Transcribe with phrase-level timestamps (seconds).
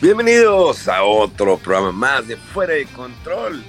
[0.00, 3.62] Bienvenidos a otro programa más de Fuera de Control.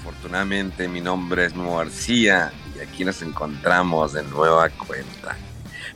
[0.00, 5.36] Afortunadamente mi nombre es Memo García y aquí nos encontramos de nueva cuenta.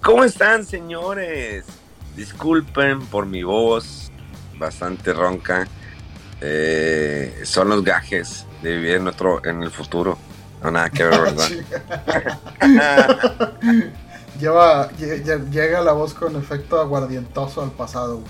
[0.03, 1.65] ¿Cómo están señores?
[2.15, 4.11] Disculpen por mi voz
[4.59, 5.67] bastante ronca.
[6.41, 10.19] Eh, son los gajes de vivir en, otro, en el futuro.
[10.63, 11.49] No nada que ver, ¿verdad?
[14.41, 18.21] Lleva, lle- lle- llega la voz con efecto aguardientoso al pasado.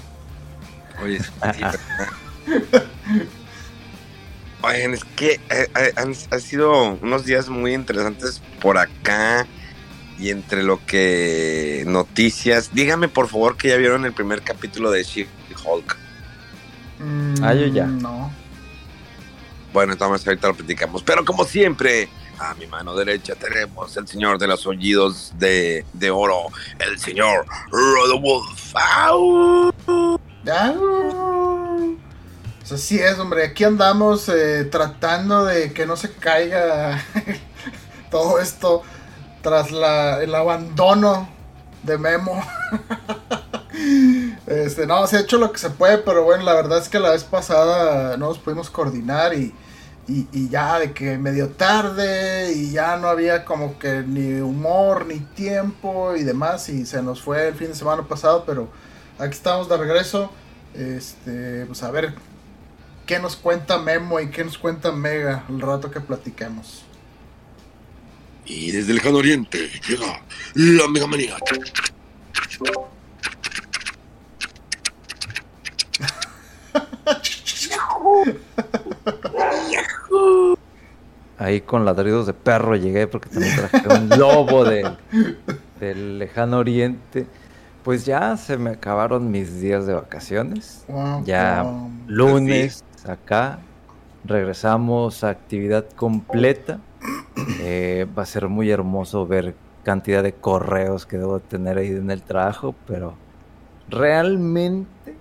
[1.03, 1.31] Oye, sí.
[4.63, 9.47] Oigan, es que eh, eh, han, han sido unos días muy interesantes por acá
[10.19, 12.71] y entre lo que noticias.
[12.73, 15.97] Dígame por favor que ya vieron el primer capítulo de She-Hulk.
[16.99, 17.87] Mm, Ah, yo ya.
[17.87, 18.33] No.
[19.73, 21.03] Bueno, entonces ahorita lo platicamos.
[21.03, 26.11] Pero como siempre, a mi mano derecha tenemos el señor de los oídos de, de
[26.11, 26.47] oro,
[26.79, 28.81] el señor Rodolfo.
[30.49, 30.75] Ah,
[32.61, 33.45] Pues así es, hombre.
[33.47, 37.03] Aquí andamos eh, tratando de que no se caiga
[38.11, 38.83] todo esto
[39.43, 41.29] tras la, el abandono
[41.83, 42.43] de Memo.
[44.47, 46.99] Este, no, se ha hecho lo que se puede, pero bueno, la verdad es que
[46.99, 49.55] la vez pasada no nos pudimos coordinar y,
[50.09, 55.07] y, y ya de que medio tarde y ya no había como que ni humor
[55.07, 58.69] ni tiempo y demás y se nos fue el fin de semana pasado, pero
[59.19, 60.31] aquí estamos de regreso.
[60.79, 62.15] Este, pues a ver
[63.07, 66.85] qué nos cuenta Memo y qué nos cuenta Mega el rato que platiquemos.
[68.45, 70.23] Y desde el lejano oriente llega
[70.55, 71.37] la Mega Manía.
[81.39, 84.91] Ahí con ladridos de perro llegué porque también traje un lobo de,
[85.81, 87.27] del lejano oriente.
[87.87, 90.85] Pues ya se me acabaron mis días de vacaciones.
[90.89, 91.89] Wow, Ya wow.
[92.09, 93.61] lunes acá
[94.25, 96.81] regresamos a actividad completa.
[97.61, 99.55] Eh, va a ser muy hermoso ver
[99.85, 103.15] cantidad de correos que debo tener ahí en el trabajo, pero
[103.89, 105.15] realmente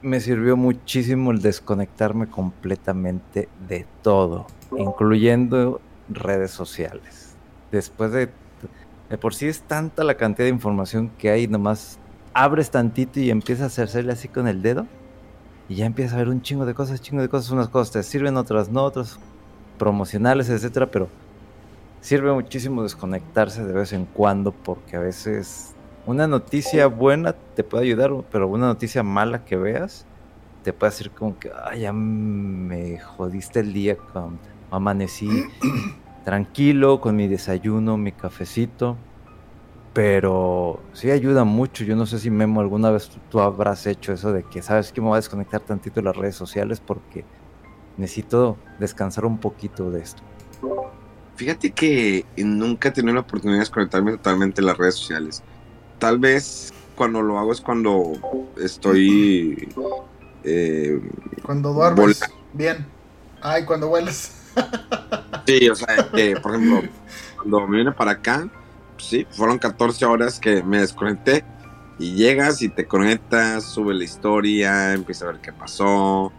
[0.00, 7.36] me sirvió muchísimo el desconectarme completamente de todo, incluyendo redes sociales.
[7.72, 8.28] Después de,
[9.10, 11.98] de por sí es tanta la cantidad de información que hay, nomás
[12.34, 14.86] abres tantito y empiezas a hacerle así con el dedo
[15.68, 18.02] y ya empiezas a ver un chingo de cosas, chingo de cosas, unas cosas te
[18.02, 19.18] sirven, otras no, otras
[19.78, 21.08] promocionales, etcétera, pero
[22.00, 25.74] sirve muchísimo desconectarse de vez en cuando porque a veces
[26.06, 30.06] una noticia buena te puede ayudar, pero una noticia mala que veas
[30.62, 33.96] te puede decir como que, ay, ya me jodiste el día,
[34.70, 35.28] amanecí
[36.28, 38.98] tranquilo con mi desayuno, mi cafecito,
[39.94, 41.84] pero sí ayuda mucho.
[41.84, 44.92] Yo no sé si Memo alguna vez tú, tú habrás hecho eso de que sabes
[44.92, 47.24] que me voy a desconectar tantito de las redes sociales porque
[47.96, 50.22] necesito descansar un poquito de esto.
[51.36, 55.42] Fíjate que nunca he tenido la oportunidad de desconectarme totalmente de las redes sociales.
[55.98, 58.12] Tal vez cuando lo hago es cuando
[58.58, 59.74] estoy
[60.44, 61.00] eh,
[61.42, 62.20] Cuando duermes
[62.52, 62.86] bien.
[63.40, 64.34] Ay, cuando hueles.
[65.48, 66.82] Sí, o sea, que, por ejemplo,
[67.36, 68.46] cuando me vine para acá,
[68.98, 71.42] sí, fueron 14 horas que me desconecté
[71.98, 76.30] y llegas y te conectas, sube la historia, empieza a ver qué pasó.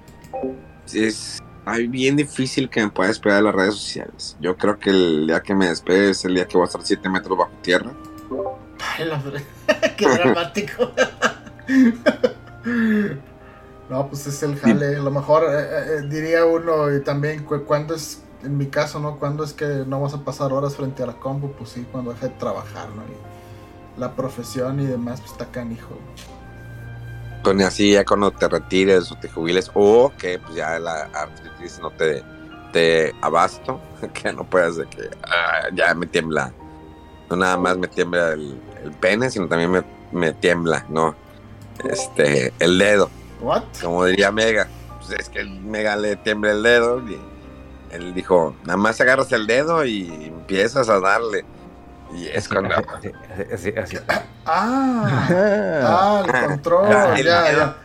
[0.94, 4.38] Es ay, bien difícil que me pueda despegar de las redes sociales.
[4.40, 6.82] Yo creo que el día que me despegue es el día que voy a estar
[6.84, 7.92] 7 metros bajo tierra.
[9.98, 10.92] Qué dramático.
[13.90, 14.98] No, pues es el jale.
[14.98, 15.66] A lo mejor eh,
[15.98, 19.18] eh, diría uno y también cu- cuando es, en mi caso, ¿no?
[19.18, 22.14] Cuando es que no vas a pasar horas frente a la compu, pues sí, cuando
[22.14, 23.04] deje de trabajar, ¿no?
[23.04, 25.98] Y la profesión y demás, pues está canijo.
[27.44, 31.80] Con así ya cuando te retires o te jubiles o que pues ya la artritis
[31.80, 32.24] no te,
[32.74, 33.80] te abasto,
[34.14, 36.54] que no puedas de que ah, ya me tiembla.
[37.30, 41.16] No nada más me tiembla el, el pene, sino también me, me tiembla, ¿no?
[41.84, 43.10] este, el dedo.
[43.42, 43.64] ¿What?
[43.82, 44.68] Como diría Mega.
[44.98, 47.20] Pues es que el Mega le tiembla el dedo y
[47.92, 51.46] él dijo, nada más agarras el dedo y empiezas a darle.
[52.14, 52.76] Y es cuando...
[52.76, 53.12] Así,
[53.54, 53.98] así, así.
[54.46, 55.28] Ah,
[55.84, 57.78] ah, el control, Ah, el ya, ya.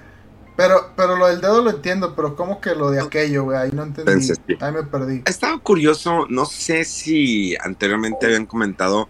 [0.56, 3.58] Pero, pero lo del dedo lo entiendo, pero ¿cómo que lo de aquello, güey?
[3.58, 4.12] Ahí no entendí.
[4.12, 4.56] Entonces, sí.
[4.60, 5.22] Ahí me perdí.
[5.26, 9.08] Estaba curioso, no sé si anteriormente habían comentado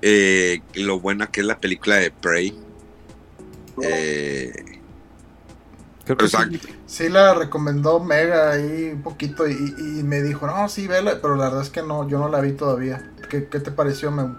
[0.00, 2.58] eh, lo buena que es la película de Prey.
[3.82, 4.73] Eh,
[6.04, 6.58] Creo que Exacto.
[6.62, 6.74] sí.
[6.86, 11.36] Sí la recomendó Mega ahí un poquito y, y me dijo, no, sí, vela, pero
[11.36, 13.12] la verdad es que no, yo no la vi todavía.
[13.28, 14.36] ¿Qué, qué te pareció, Memo?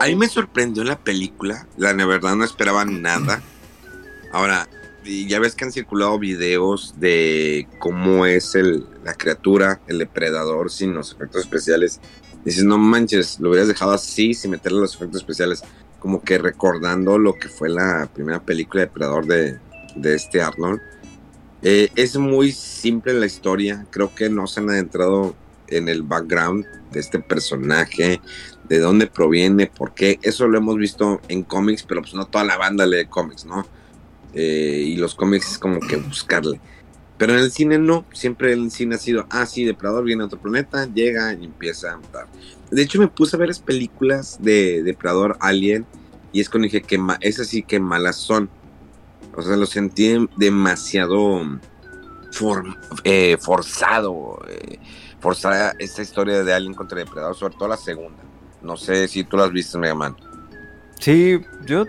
[0.00, 3.42] A mí me sorprendió la película, la de verdad no esperaba nada.
[4.32, 4.68] Ahora,
[5.04, 10.94] ya ves que han circulado videos de cómo es el, la criatura, el depredador sin
[10.94, 12.00] los efectos especiales.
[12.44, 15.62] Dices, no manches, lo hubieras dejado así sin meterle los efectos especiales.
[15.98, 19.58] Como que recordando lo que fue la primera película de depredador de,
[19.94, 20.80] de este Arnold.
[21.62, 25.36] Eh, es muy simple la historia, creo que no se han adentrado
[25.66, 28.20] en el background de este personaje,
[28.68, 30.18] de dónde proviene, por qué.
[30.22, 33.66] Eso lo hemos visto en cómics, pero pues no toda la banda lee cómics, ¿no?
[34.32, 36.60] Eh, y los cómics es como que buscarle.
[37.16, 40.26] Pero en el cine no, siempre el cine ha sido, ah, sí, Depredador viene a
[40.26, 42.28] otro planeta, llega y empieza a matar.
[42.70, 45.86] De hecho, me puse a ver las películas de Depredador Alien
[46.30, 48.48] y es cuando dije que ma- esas sí que malas son.
[49.34, 51.42] O sea, lo sentí demasiado
[53.04, 54.38] eh, forzado.
[54.48, 54.78] Eh,
[55.20, 58.22] forzada esta historia de Alien contra Depredador, sobre todo la segunda.
[58.62, 60.16] No sé si tú las viste, Mega Man.
[60.98, 61.84] Sí, yo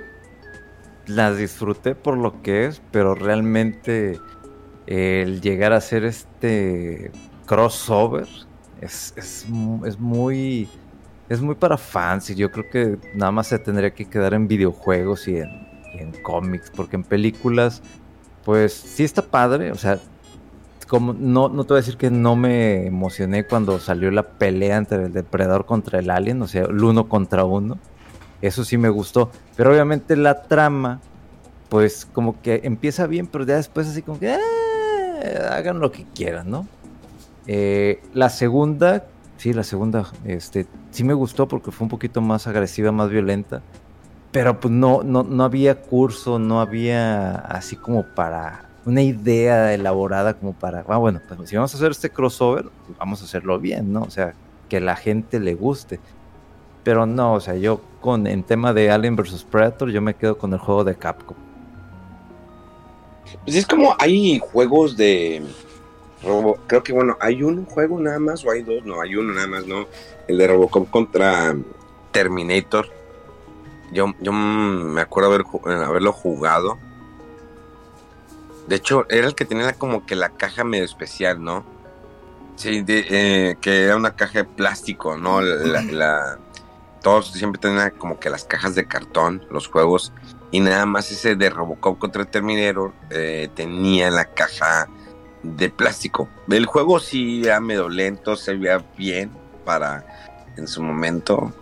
[1.08, 4.20] las disfruté por lo que es, pero realmente
[4.86, 7.12] el llegar a hacer este
[7.46, 8.28] crossover
[8.82, 9.46] es, es,
[9.86, 10.70] es muy
[11.30, 14.48] es muy para fans y yo creo que nada más se tendría que quedar en
[14.48, 17.82] videojuegos y en, en cómics, porque en películas
[18.46, 20.00] pues sí está padre, o sea,
[20.88, 24.78] como no, no te voy a decir que no me emocioné cuando salió la pelea
[24.78, 27.78] entre el depredador contra el alien, o sea, el uno contra uno.
[28.42, 29.30] Eso sí me gustó.
[29.56, 31.00] Pero obviamente la trama,
[31.70, 34.40] pues como que empieza bien, pero ya después así como que "Ah,
[35.52, 36.66] hagan lo que quieran, ¿no?
[37.46, 39.06] Eh, la segunda,
[39.38, 43.62] sí, la segunda, este, sí me gustó porque fue un poquito más agresiva, más violenta.
[44.32, 50.34] Pero pues no, no, no había curso, no había así como para una idea elaborada
[50.34, 52.66] como para, ah, bueno, pues si vamos a hacer este crossover,
[52.98, 54.02] vamos a hacerlo bien, ¿no?
[54.04, 54.34] O sea,
[54.68, 56.00] que la gente le guste.
[56.84, 60.38] Pero no, o sea, yo con en tema de Alien vs Predator, yo me quedo
[60.38, 61.38] con el juego de Capcom.
[63.44, 65.44] Pues es como hay juegos de
[66.24, 69.34] Robo, creo que bueno, hay un juego nada más o hay dos, no, hay uno
[69.34, 69.88] nada más, ¿no?
[70.28, 71.56] El de Robocop contra
[72.12, 72.99] Terminator.
[73.92, 76.78] Yo, yo me acuerdo haber, ju- haberlo jugado.
[78.68, 81.66] De hecho, era el que tenía como que la caja medio especial, ¿no?
[82.56, 85.40] Sí, de- eh, que era una caja de plástico, ¿no?
[87.02, 90.12] Todos siempre tenían como que las cajas de cartón, los juegos.
[90.52, 94.88] Y nada más ese de Robocop contra Terminator eh, tenía la caja
[95.42, 96.28] de plástico.
[96.50, 99.32] El juego sí era medio lento, se veía bien
[99.64, 100.04] para
[100.58, 101.54] en su momento.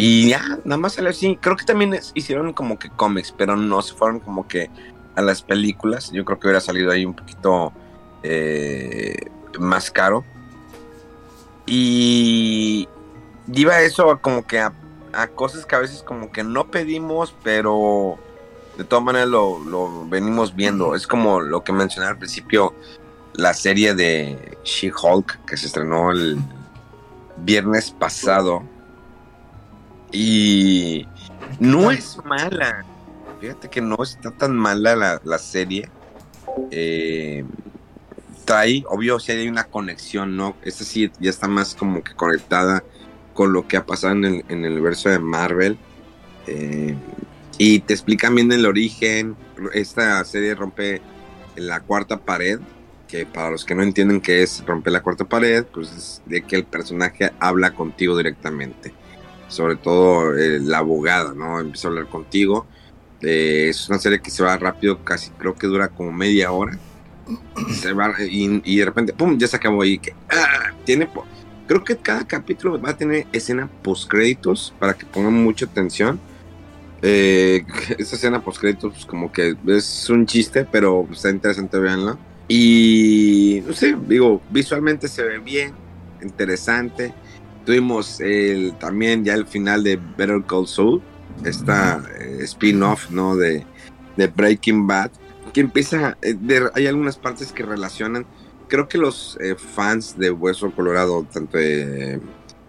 [0.00, 1.36] Y ya, nada más salió así.
[1.40, 4.70] Creo que también hicieron como que cómics, pero no se fueron como que
[5.16, 6.12] a las películas.
[6.12, 7.72] Yo creo que hubiera salido ahí un poquito
[8.22, 9.16] eh,
[9.58, 10.24] más caro.
[11.66, 12.88] Y
[13.52, 14.72] iba eso como que a,
[15.34, 18.20] cosas que a veces como que no pedimos, pero
[18.76, 20.94] de todas maneras lo, lo venimos viendo.
[20.94, 22.72] Es como lo que mencioné al principio,
[23.32, 26.38] la serie de She-Hulk que se estrenó el
[27.38, 28.62] viernes pasado.
[30.12, 31.06] Y
[31.60, 32.84] no es mala.
[33.40, 35.88] Fíjate que no está tan mala la, la serie.
[36.70, 37.44] Eh,
[38.44, 40.56] trae, obvio, si hay una conexión, ¿no?
[40.62, 42.82] Esta sí ya está más como que conectada
[43.34, 45.78] con lo que ha pasado en el, en el universo de Marvel.
[46.46, 46.96] Eh,
[47.58, 49.36] y te explican bien el origen.
[49.74, 51.02] Esta serie rompe
[51.56, 52.60] la cuarta pared.
[53.06, 56.42] Que para los que no entienden qué es romper la cuarta pared, pues es de
[56.42, 58.92] que el personaje habla contigo directamente.
[59.48, 61.60] Sobre todo la abogada, ¿no?
[61.60, 62.66] Empieza a hablar contigo.
[63.20, 66.78] Eh, es una serie que se va rápido, casi creo que dura como media hora.
[68.30, 69.36] Y, de repente, ¡pum!
[69.38, 70.00] Ya se acabó ahí.
[70.30, 70.72] ¡ah!
[70.84, 71.08] Tiene.
[71.66, 76.18] Creo que cada capítulo va a tener escena post créditos para que pongan mucha atención.
[77.02, 77.64] Eh,
[77.98, 82.18] esa escena post créditos, pues como que es un chiste, pero está interesante, véanla.
[82.48, 85.74] Y no sé, digo, visualmente se ve bien,
[86.22, 87.12] interesante.
[87.64, 91.02] Tuvimos el, también ya el final de Better Call Saul,
[91.44, 93.36] esta eh, spin-off, ¿no?
[93.36, 93.64] De,
[94.16, 95.10] de Breaking Bad,
[95.52, 96.36] que empieza, eh,
[96.74, 98.26] hay algunas partes que relacionan,
[98.68, 102.20] creo que los eh, fans de Hueso Colorado, tanto de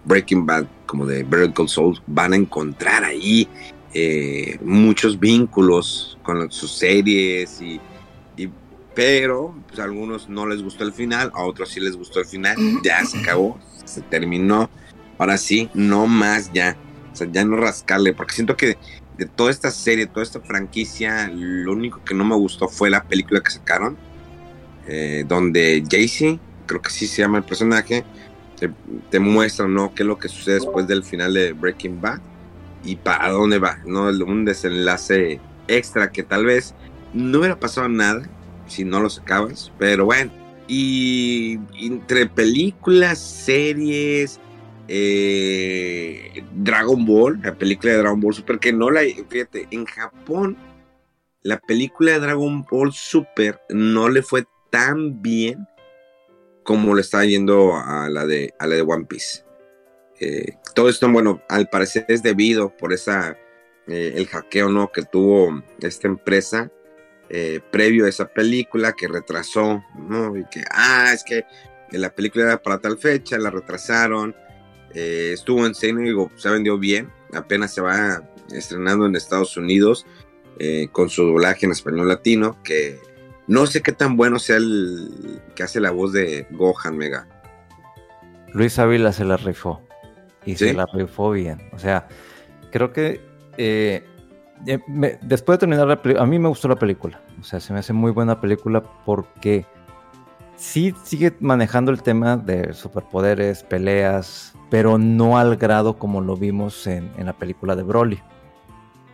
[0.05, 3.48] Breaking Bad como de Better Call Saul, van a encontrar ahí
[3.93, 7.79] eh, muchos vínculos con sus series y,
[8.96, 12.25] pero pues, a algunos no les gustó el final, a otros sí les gustó el
[12.25, 14.69] final, ya se acabó, se terminó,
[15.19, 16.75] ahora sí, no más ya,
[17.13, 18.77] o sea, ya no rascarle, porque siento que
[19.17, 23.03] de toda esta serie, toda esta franquicia, lo único que no me gustó fue la
[23.03, 23.97] película que sacaron,
[24.88, 28.05] eh, donde Jaycee, creo que sí se llama el personaje,
[28.57, 28.71] te,
[29.11, 29.93] te, muestra, ¿no?
[29.93, 32.19] ¿Qué es lo que sucede después del final de Breaking Bad
[32.83, 34.07] y para dónde va, ¿no?
[34.07, 36.73] Un desenlace extra que tal vez
[37.13, 38.23] no hubiera pasado nada
[38.67, 40.31] si no lo sacabas, pero bueno.
[40.67, 44.39] Y entre películas, series,
[44.91, 50.58] eh, Dragon Ball, la película de Dragon Ball Super, que no la, fíjate, en Japón,
[51.43, 55.67] la película de Dragon Ball Super no le fue tan bien
[56.63, 59.43] como le está yendo a la de, a la de One Piece.
[60.19, 63.38] Eh, todo esto, bueno, al parecer es debido por esa,
[63.88, 64.91] eh, el hackeo, ¿no?
[64.91, 66.72] Que tuvo esta empresa
[67.72, 70.36] previo a esa película que retrasó, ¿no?
[70.36, 71.46] Y que, ah, es que
[71.91, 74.36] la película era para tal fecha, la retrasaron
[74.93, 77.10] eh, estuvo en cine, se vendió bien.
[77.34, 80.05] Apenas se va estrenando en Estados Unidos
[80.58, 82.58] eh, con su doblaje en español latino.
[82.63, 83.00] Que
[83.48, 87.27] no sé qué tan bueno sea el que hace la voz de Gohan Mega.
[88.53, 89.81] Luis Ávila se la rifó.
[90.46, 91.62] Y se la rifó bien.
[91.74, 92.08] O sea,
[92.72, 93.22] creo que
[93.58, 94.03] eh,
[95.22, 97.22] después de terminar la película, a mí me gustó la película.
[97.39, 99.65] O sea, se me hace muy buena película porque
[100.55, 106.85] sí sigue manejando el tema de superpoderes, peleas, pero no al grado como lo vimos
[106.88, 108.19] en, la película de Broly.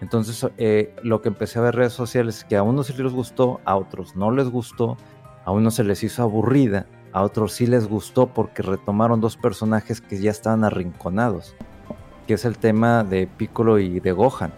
[0.01, 2.93] Entonces, eh, lo que empecé a ver en redes sociales es que a unos sí
[3.01, 4.97] les gustó, a otros no les gustó,
[5.45, 10.01] a unos se les hizo aburrida, a otros sí les gustó porque retomaron dos personajes
[10.01, 11.55] que ya estaban arrinconados,
[12.27, 14.53] que es el tema de Piccolo y de Gohan.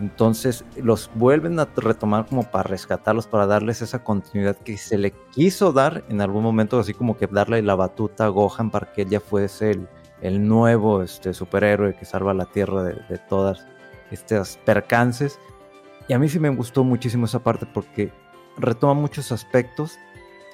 [0.00, 5.10] Entonces los vuelven a retomar como para rescatarlos, para darles esa continuidad que se le
[5.10, 9.02] quiso dar en algún momento, así como que darle la batuta a Gohan para que
[9.02, 9.88] él ya fuese el,
[10.22, 13.66] el nuevo este, superhéroe que salva la Tierra de, todas
[14.10, 15.38] estas percances.
[16.08, 18.12] Y a mí sí me gustó muchísimo esa parte porque
[18.58, 19.98] retoma muchos aspectos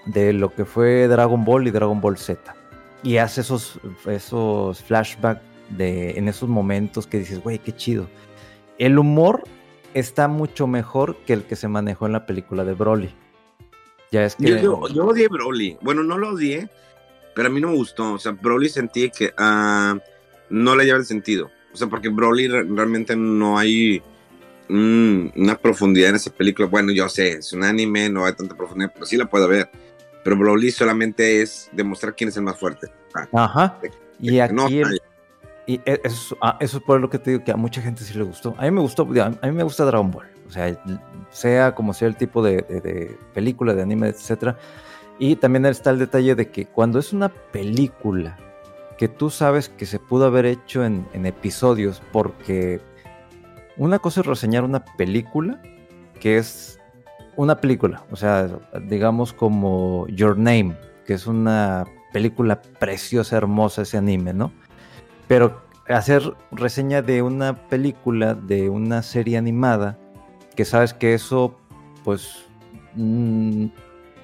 [0.04, 2.54] de lo que fue Dragon Ball y Dragon Ball Z.
[3.02, 8.06] Y hace esos, esos flashbacks de, en esos momentos que dices, güey, qué chido.
[8.78, 9.44] El humor
[9.94, 13.14] está mucho mejor que el que se manejó en la película de Broly.
[14.12, 14.60] Ya es que...
[14.60, 15.78] Yo, yo odié Broly.
[15.82, 16.68] Bueno, no lo odié,
[17.36, 18.14] pero a mí no me gustó.
[18.14, 20.00] O sea, Broly sentí que uh,
[20.48, 21.50] no le lleva el sentido.
[21.70, 24.02] O sea, porque Broly realmente no hay
[24.70, 26.66] una profundidad en esa película.
[26.66, 29.68] Bueno, yo sé, es un anime, no hay tanta profundidad, pero sí la puedo ver.
[30.24, 32.90] Pero Broly solamente es demostrar quién es el más fuerte.
[33.14, 33.78] Ah, Ajá.
[34.18, 34.80] y aquí.
[35.66, 38.02] y e, eso, ah, eso, es por lo que te digo que a mucha gente
[38.02, 38.54] sí le gustó.
[38.56, 40.26] A mí me gustó, a mí me gusta Dragon Ball.
[40.48, 40.74] O sea,
[41.30, 44.56] sea como sea el tipo de, de, de película, de anime, etcétera
[45.18, 48.36] y también está el detalle de que cuando es una película
[48.98, 52.80] que tú sabes que se pudo haber hecho en, episodios, porque
[53.76, 55.60] una cosa es reseñar una película
[56.20, 56.80] que es
[57.36, 58.48] una película, o sea,
[58.88, 64.50] digamos como Your Name, que es una película preciosa, hermosa ese anime, ¿no?
[65.28, 69.98] Pero hacer reseña de una película, de una serie animada,
[70.54, 71.54] que sabes que eso,
[72.02, 72.46] pues,
[72.94, 73.66] mm,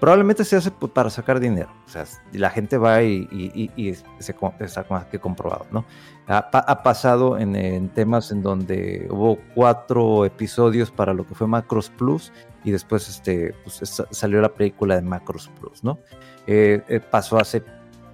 [0.02, 1.70] probablemente se hace para sacar dinero.
[1.86, 5.84] O sea, la gente va y, se, está más que comprobado, ¿no?
[6.26, 12.32] Ha, pasado en, temas en donde hubo cuatro episodios para lo que fue Macros Plus
[12.64, 16.00] y después este, pues, salió la película de Macros Plus, ¿no?
[16.48, 17.62] Eh, eh, pasó hace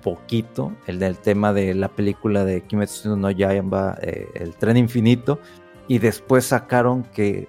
[0.03, 5.41] poquito el del tema de la película de Kimetsu no Yaiba, eh, El Tren Infinito,
[5.87, 7.49] y después sacaron que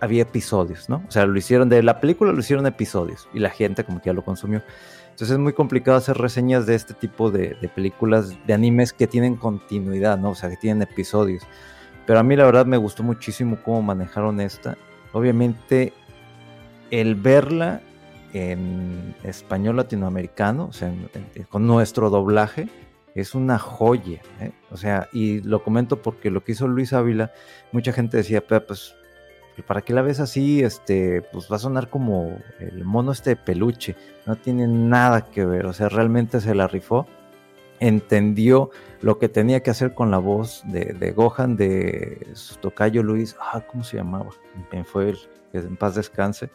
[0.00, 1.02] había episodios, ¿no?
[1.06, 4.06] O sea, lo hicieron de la película, lo hicieron episodios y la gente como que
[4.06, 4.62] ya lo consumió.
[5.10, 9.36] Entonces es muy complicado hacer reseñas de este tipo de, películas, de animes que tienen
[9.36, 10.30] continuidad, ¿no?
[10.30, 11.42] O sea, que tienen episodios.
[12.06, 14.76] Pero a mí la verdad me gustó muchísimo cómo manejaron esta.
[15.12, 15.92] Obviamente
[16.90, 17.80] el verla
[18.32, 20.92] en español latinoamericano, o sea,
[21.48, 22.68] con nuestro doblaje,
[23.14, 24.20] es una joya.
[24.40, 24.52] ¿eh?
[24.70, 27.32] O sea, y lo comento porque lo que hizo Luis Ávila,
[27.72, 28.94] mucha gente decía, pues
[29.62, 33.36] para qué la ves así, este, pues va a sonar como el mono este de
[33.36, 33.96] peluche,
[34.26, 37.06] no tiene nada que ver, o sea, realmente se la rifó.
[37.78, 38.70] entendió
[39.02, 43.62] lo que tenía que hacer con la voz de, Gohan, de su tocayo Luis, ah,
[43.70, 44.30] ¿cómo se llamaba?
[44.84, 45.18] Fue el
[45.52, 46.50] que en paz descanse,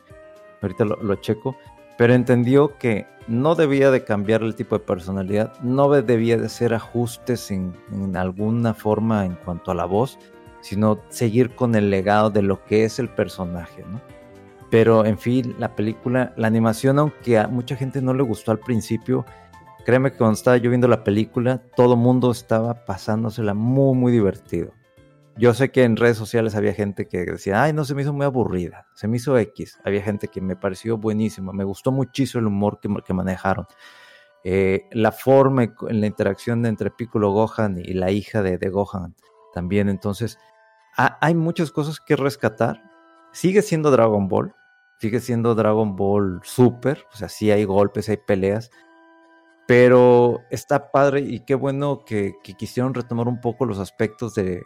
[0.61, 1.55] ahorita lo, checo,
[1.97, 6.73] pero entendió que no debía de cambiar el tipo de personalidad, no debía de hacer
[6.73, 7.73] ajustes en
[8.15, 10.17] alguna forma en cuanto a la voz,
[10.61, 14.01] sino seguir con el legado de lo que es el personaje, ¿no?
[14.69, 18.59] Pero en fin, la película, la animación, aunque a mucha gente no le gustó al
[18.59, 19.25] principio,
[19.85, 24.71] créeme que cuando estaba yo viendo la película, todo mundo estaba pasándosela muy, muy divertido.
[25.37, 28.13] Yo sé que en redes sociales había gente que decía, ay, no, se me hizo
[28.13, 29.79] muy aburrida, se me hizo X.
[29.83, 33.65] Había gente que me pareció buenísimo, me gustó muchísimo el humor que, que manejaron.
[34.43, 39.15] Eh, la forma en la interacción entre Piccolo Gohan y la hija de, de Gohan
[39.53, 39.89] también.
[39.89, 40.37] Entonces,
[40.95, 42.81] hay muchas cosas que rescatar.
[43.31, 44.53] Sigue siendo Dragon Ball,
[44.99, 48.69] sigue siendo Dragon Ball Super, o sea, sí hay golpes, hay peleas,
[49.67, 54.63] pero está padre y qué bueno que, quisieron retomar un poco los aspectos de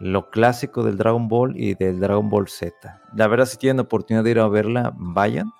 [0.00, 3.00] lo clásico del Dragon Ball y del Dragon Ball Z.
[3.14, 5.50] La verdad, si tienen oportunidad de ir a verla, vayan.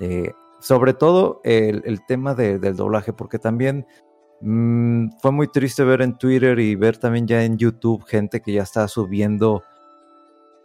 [0.00, 3.86] Eh, sobre todo el, tema del doblaje, porque también
[4.40, 8.52] mm, fue muy triste ver en Twitter y ver también ya en YouTube gente que
[8.52, 9.62] ya está subiendo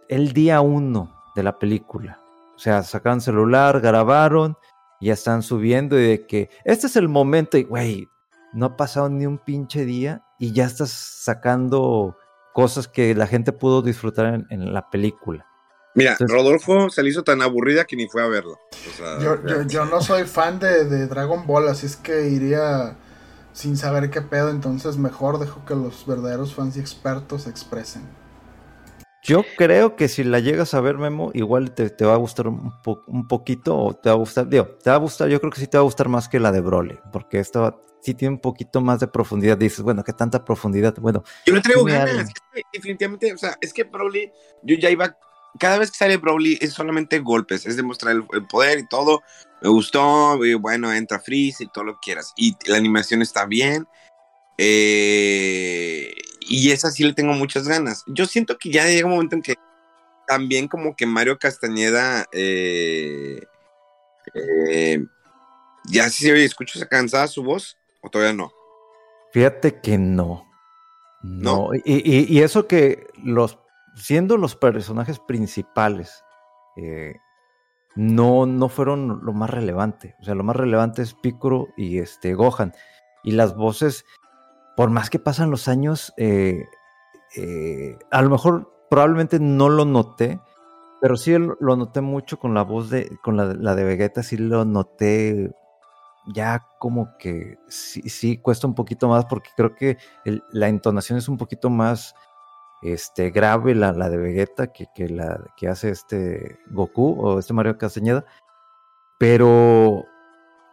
[0.07, 2.19] el día uno de la película.
[2.55, 4.57] O sea, sacaron celular, grabaron,
[4.99, 8.09] ya están subiendo y de que este es el momento y, güey,
[8.53, 12.17] no ha pasado ni un pinche día y ya estás sacando
[12.53, 15.45] cosas que la gente pudo disfrutar en, la película.
[15.95, 18.57] Mira, Rodolfo se le hizo tan aburrida que ni fue a verlo.
[19.67, 22.95] yo, no soy fan de, de, Dragon Ball, así es que iría
[23.53, 28.03] sin saber qué pedo, entonces mejor dejo que los verdaderos fans y expertos se expresen.
[29.22, 32.74] Yo creo que si la llegas a ver, Memo, igual te, va a gustar un,
[33.08, 35.60] un, poquito o te va a gustar, digo, te va a gustar, yo creo que
[35.60, 38.41] sí te va a gustar más que la de Broly, porque esta sí tiene un
[38.41, 39.58] poquito más de profundidad.
[39.58, 40.96] Dices, bueno, ¿qué tanta profundidad?
[41.00, 41.24] Bueno.
[41.46, 42.29] Yo le traigo ganas,
[42.72, 44.32] definitivamente, o sea, es que Broly,
[44.63, 45.18] yo ya iba,
[45.60, 49.22] cada vez que sale Broly es solamente golpes, es demostrar el, el poder y todo.
[49.61, 52.33] Me gustó, y bueno, entra Freeze y todo lo que quieras.
[52.37, 53.87] Y la animación está bien.
[54.57, 58.03] Eh, y esa sí le tengo muchas ganas.
[58.07, 59.55] Yo siento que ya llega un momento en que
[60.27, 63.41] también como que Mario Castañeda eh,
[64.33, 65.03] eh,
[65.85, 68.51] ya sí se oye, escucho cansada su voz o todavía no.
[69.31, 70.45] Fíjate que no.
[71.22, 71.69] No.
[71.85, 73.59] Y, eso que los
[73.95, 76.24] siendo los personajes principales
[76.77, 77.15] eh,
[77.95, 80.15] no, no fueron lo más relevante.
[80.21, 82.73] O sea, lo más relevante es Piccolo y este Gohan.
[83.23, 84.05] Y las voces
[84.79, 86.65] por más que pasan los años, eh,
[87.35, 90.39] eh, a lo mejor probablemente no lo noté,
[91.01, 94.63] pero sí lo noté mucho con la voz de, con la, de Vegeta, sí lo
[94.63, 95.51] noté
[96.33, 101.27] ya como que sí, sí cuesta un poquito más porque creo que la entonación es
[101.27, 102.15] un poquito más
[102.81, 107.53] este, grave la, la de Vegeta que, que, la que hace este Goku o este
[107.53, 108.25] Mario Castañeda,
[109.20, 110.05] pero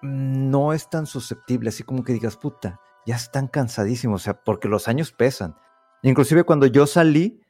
[0.03, 4.69] no es tan susceptible, así como que digas, puta, ya están cansadísimos, o sea, porque
[4.69, 5.57] los años pesan.
[6.03, 7.41] Inclusive cuando yo salí,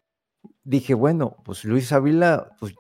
[0.65, 2.75] dije, bueno, pues Luis Ávila, pues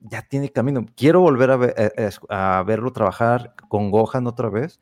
[0.00, 0.86] ya tiene camino.
[0.96, 4.80] Quiero volver a, eh, eh, a, verlo trabajar con Gohan otra vez.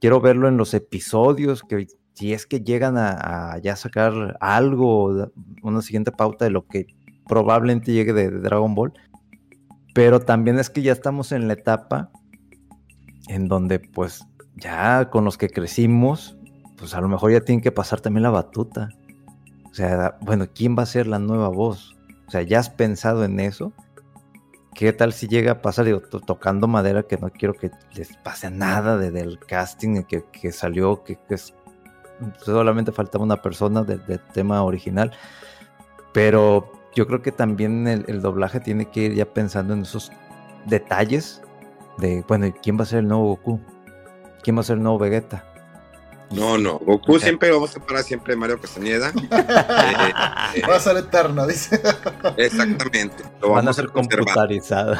[0.00, 1.86] Quiero verlo en los episodios, que
[2.20, 5.30] si es que llegan a, ya sacar algo,
[5.62, 6.86] una siguiente pauta de lo que
[7.26, 8.92] probablemente llegue de Dragon Ball.
[9.94, 12.10] Pero también es que ya estamos en la etapa
[13.28, 16.36] en donde pues ya con los que crecimos,
[16.76, 18.90] pues a lo mejor ya tienen que pasar también la batuta.
[19.70, 21.96] O sea, bueno, ¿quién va a ser la nueva voz?
[22.28, 23.72] O sea, ¿ya has pensado en eso?
[24.74, 28.50] ¿Qué tal si llega a pasar, digo, tocando madera, que no quiero que les pase
[28.50, 31.18] nada de, del casting que, que salió, que,
[32.44, 35.12] solamente faltaba una persona del tema original,
[36.12, 40.10] pero yo creo que también el, el, doblaje tiene que ir ya pensando en esos
[40.66, 41.40] detalles
[41.98, 43.60] de, bueno, ¿quién va a ser el nuevo Goku?
[44.42, 45.44] ¿Quién va a ser el nuevo Vegeta?
[46.30, 46.78] No, no.
[46.78, 49.12] Goku siempre vamos a parar siempre Mario Castañeda.
[50.52, 51.80] Eh, Va a ser eterno, dice.
[52.36, 53.22] Exactamente.
[53.40, 54.96] Lo Van a ser computarizado.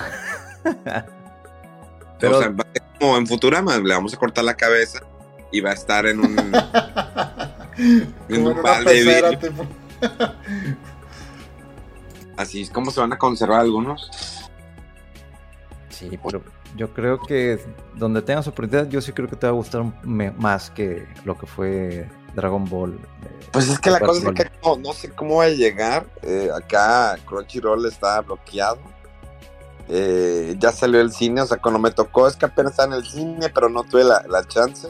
[2.20, 2.38] Pero...
[2.38, 2.54] O sea,
[3.00, 5.00] como en Futurama, le vamos a cortar la cabeza
[5.50, 6.36] y va a estar en un.
[8.28, 9.38] en un balde
[12.36, 14.10] Así es como se van a conservar algunos.
[15.90, 16.42] Sí, pero
[16.76, 17.60] yo creo que
[17.96, 21.46] donde tengas oportunidad, yo sí creo que te va a gustar más que lo que
[21.46, 22.94] fue Dragon Ball.
[22.94, 26.06] Eh, pues es que la cosa es que no, sé cómo va a llegar.
[26.22, 28.78] Eh, acá Crunchyroll está bloqueado.
[29.88, 32.92] Eh, ya salió el cine, o sea, cuando me tocó es que apenas está en
[32.92, 34.88] el cine, pero no tuve la, chance.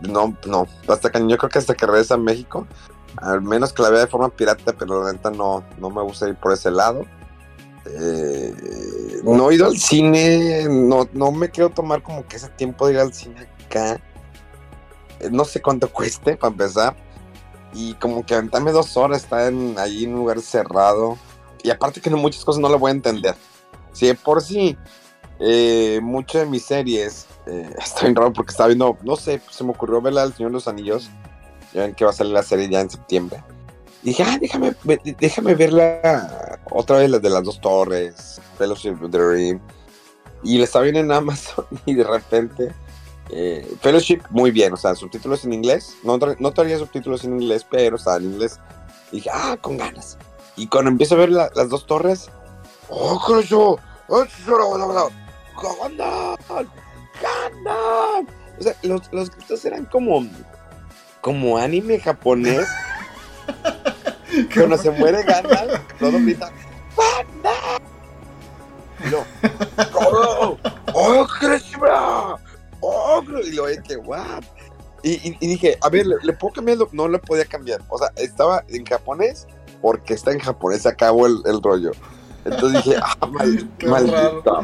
[0.00, 2.66] No, no, hasta que yo creo que hasta que regresa a México,
[3.16, 6.28] al menos que la vea de forma pirata, pero la neta no, no me gusta
[6.28, 7.04] ir por ese lado.
[7.86, 12.86] Eh, no he ido al cine, no, no me quiero tomar como que ese tiempo
[12.86, 14.00] de ir al cine acá.
[15.20, 16.96] Eh, no sé cuánto cueste para empezar.
[17.72, 21.16] Y como que aventarme dos horas, estar en, ahí en un lugar cerrado.
[21.62, 23.34] Y aparte que no muchas cosas no lo voy a entender.
[23.92, 24.76] Si de por sí,
[25.38, 29.70] eh, muchas de mis series, eh, está bien porque estaba viendo, no sé, se me
[29.70, 31.10] ocurrió verla del Señor de los Anillos.
[31.74, 33.42] Ya ven que va a salir la serie ya en septiembre.
[34.02, 34.74] Dije, ah, déjame,
[35.18, 39.60] déjame verla otra vez, la de las dos torres, Fellowship of the Ring.
[40.42, 42.72] Y le estaba viendo en Amazon y de repente,
[43.30, 45.96] eh, Fellowship, muy bien, o sea, subtítulos en inglés.
[46.02, 48.58] No, no traía subtítulos en inglés, pero estaba en inglés.
[49.12, 50.16] Y dije, ah, con ganas.
[50.56, 52.30] Y cuando empiezo a ver las dos torres,
[52.88, 54.24] ¡oh, creo ¡Oh,
[57.20, 58.26] ¡Ganan!
[58.58, 60.26] O sea, los, los gritos eran como,
[61.20, 62.66] como anime japonés.
[64.54, 66.50] Cuando se muere Gandalf, todo grita
[66.96, 67.80] ¡Gandalf!
[69.04, 69.24] Y lo,
[69.94, 70.58] ¡Oh!
[70.94, 72.36] ¡Oh, Krishna!
[72.80, 73.22] ¡Oh!
[73.44, 74.44] Y lo dije, ¿what?
[75.02, 76.78] Y, y, y, dije, a ver, ¿le, ¿le puedo cambiar?
[76.92, 77.80] No le podía cambiar.
[77.88, 79.46] O sea, estaba en japonés
[79.80, 81.92] porque está en japonés, acabó el, el rollo.
[82.44, 84.62] Entonces dije, ah, mal, maldito.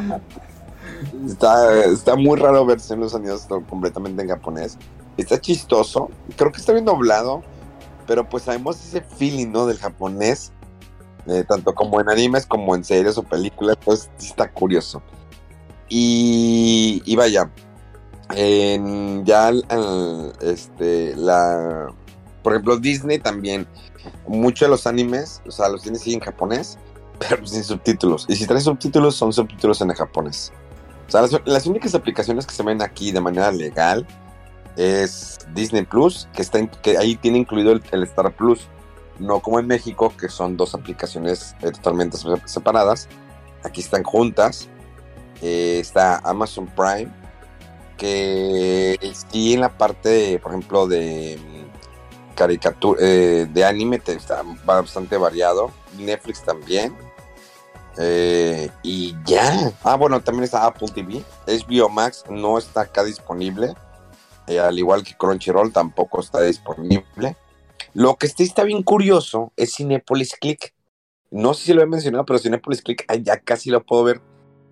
[1.25, 4.77] Está, muy raro verse en los sonidos completamente en japonés.
[5.17, 6.09] Está chistoso.
[6.35, 7.43] Creo que está bien doblado
[8.07, 9.67] pero pues sabemos ese feeling, ¿no?
[9.67, 10.53] Del japonés,
[11.27, 15.03] eh, tanto como en animes como en series o películas, pues está curioso.
[15.89, 17.51] Y, y vaya,
[18.33, 19.51] en, ya
[20.41, 21.87] este, la,
[22.41, 23.67] por ejemplo, Disney también,
[24.27, 26.79] muchos de los animes, o sea, los tiene sí en japonés,
[27.19, 28.25] pero sin subtítulos.
[28.29, 30.53] Y si traen subtítulos, son subtítulos en japonés.
[31.07, 34.05] O sea, las, únicas aplicaciones que se ven aquí de manera legal
[34.75, 38.67] es Disney Plus, que, está que ahí tiene incluido el, Star Plus,
[39.17, 43.07] no como en México, que son dos aplicaciones eh, totalmente separadas.
[43.63, 44.67] Aquí están juntas.
[45.41, 47.09] Eh, está Amazon Prime,
[47.95, 48.97] que
[49.31, 55.71] sí en la parte, por ejemplo, de mm, caricatura, eh, de anime, está bastante variado.
[55.97, 56.95] Netflix también.
[58.83, 59.71] Y ya.
[59.83, 61.23] Ah, bueno, también está Apple TV.
[61.47, 63.73] HBO Max no está acá disponible
[64.47, 67.35] eh, al igual que Crunchyroll, tampoco está disponible.
[67.93, 70.73] Lo que sí está bien curioso es Cinepolis Click.
[71.29, 74.21] No sé si lo he mencionado, pero Cinepolis Click ya casi lo puedo ver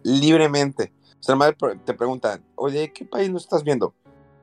[0.03, 0.93] libremente.
[1.19, 1.35] O sea,
[1.83, 3.93] te preguntan, oye, ¿qué país no estás viendo?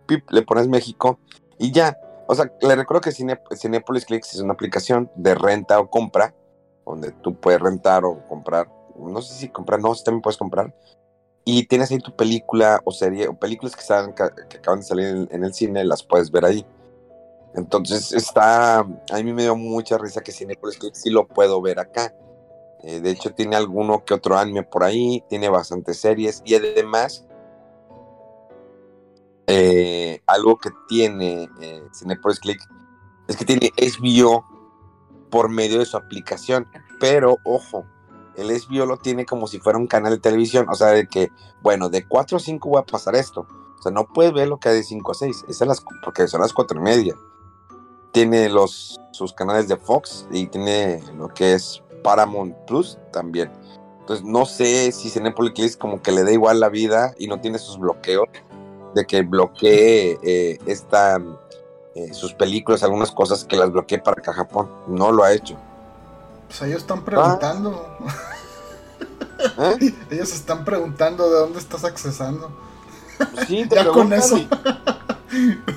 [0.06, 1.18] Pip, le pones México
[1.58, 1.96] y ya.
[2.28, 6.34] O sea, le recuerdo que Cinepolis Click es una aplicación de renta o compra,
[6.86, 8.70] donde tú puedes rentar o comprar.
[8.98, 10.74] No sé si comprar, no, si también puedes comprar
[11.44, 13.82] y tienes ahí tu película o serie o películas que,
[14.48, 16.64] que acaban de salir en, el cine, las puedes ver ahí.
[17.54, 21.80] Entonces está, a mí me dio mucha risa que Cinepolis Click sí lo puedo ver
[21.80, 22.14] acá.
[22.82, 27.26] Eh, de hecho tiene alguno que otro anime por ahí, tiene bastantes series y además
[29.46, 31.82] eh, algo que tiene eh,
[32.40, 32.60] Click
[33.28, 34.44] es que tiene HBO
[35.32, 36.68] por medio de su aplicación,
[37.00, 37.86] pero ojo,
[38.36, 41.30] el HBO lo tiene como si fuera un canal de televisión, o sea, de que,
[41.62, 43.46] bueno, de 4 a 5 va a pasar esto.
[43.78, 46.28] O sea, no puedes ver lo que hay de 5 a 6, es las, porque
[46.28, 47.14] son las 4 y media.
[48.12, 53.50] Tiene los, sus canales de Fox y tiene lo que es Paramount Plus también.
[54.00, 57.58] Entonces, no sé si Cinepolis como que le da igual la vida y no tiene
[57.58, 58.28] sus bloqueos
[58.94, 61.18] de que bloquee eh, esta,
[61.94, 64.70] eh, sus películas, algunas cosas que las bloquee para acá Japón.
[64.86, 65.56] No lo ha hecho.
[66.48, 67.98] Pues ellos están preguntando.
[69.58, 69.94] ¿Eh?
[70.10, 72.50] Ellos están preguntando de dónde estás accesando.
[73.18, 74.36] Pues sí, te ya con eso.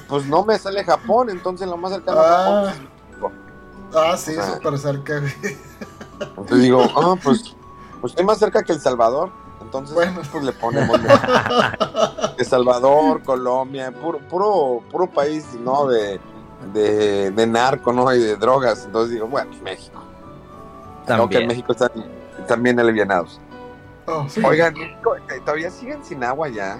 [0.07, 2.69] pues no me sale Japón, entonces lo más cercano ah.
[2.69, 2.85] a Japón
[3.95, 5.21] Ah, sí, súper cerca.
[6.19, 7.55] Entonces digo, ah, pues,
[8.01, 9.31] pues estoy más cerca que El Salvador.
[9.65, 10.21] Entonces, bueno.
[10.31, 10.99] pues le ponemos
[12.37, 15.87] El Salvador, Colombia, puro, puro, puro país, ¿no?
[15.87, 16.19] De,
[16.73, 18.13] de, de narco, ¿no?
[18.13, 18.85] Y de drogas.
[18.85, 20.01] Entonces digo, bueno, México.
[21.07, 21.91] Aunque en México están,
[22.39, 23.39] están bien alivianados.
[24.07, 24.97] Oh, Oigan, eh,
[25.43, 26.77] ¿todavía siguen sin agua ya?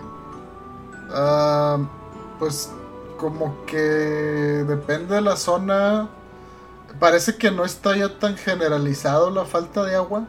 [1.10, 1.80] Ah,
[2.38, 2.72] pues
[3.18, 6.08] como que depende de la zona.
[7.00, 10.26] Parece que no está ya tan generalizado la falta de agua.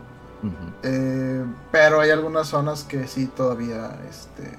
[0.83, 4.53] Eh, pero hay algunas zonas que sí todavía, este,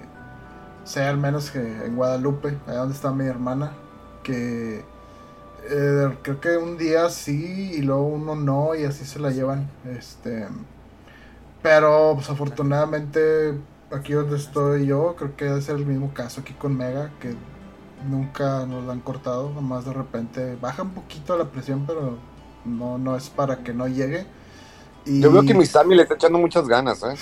[0.83, 3.73] sea al menos que en Guadalupe, allá donde está mi hermana,
[4.23, 4.83] que
[5.69, 9.69] eh, creo que un día sí y luego uno no y así se la llevan.
[9.85, 10.47] Este,
[11.61, 13.57] pero pues afortunadamente
[13.91, 17.35] aquí donde estoy yo creo que es el mismo caso aquí con Mega que
[18.05, 22.17] Nunca nos la han cortado, nomás de repente baja un poquito la presión, pero
[22.63, 24.25] no, no es para que no llegue.
[25.07, 25.21] Y...
[25.21, 27.15] Yo veo que mi Sammy le está echando muchas ganas, ¿eh?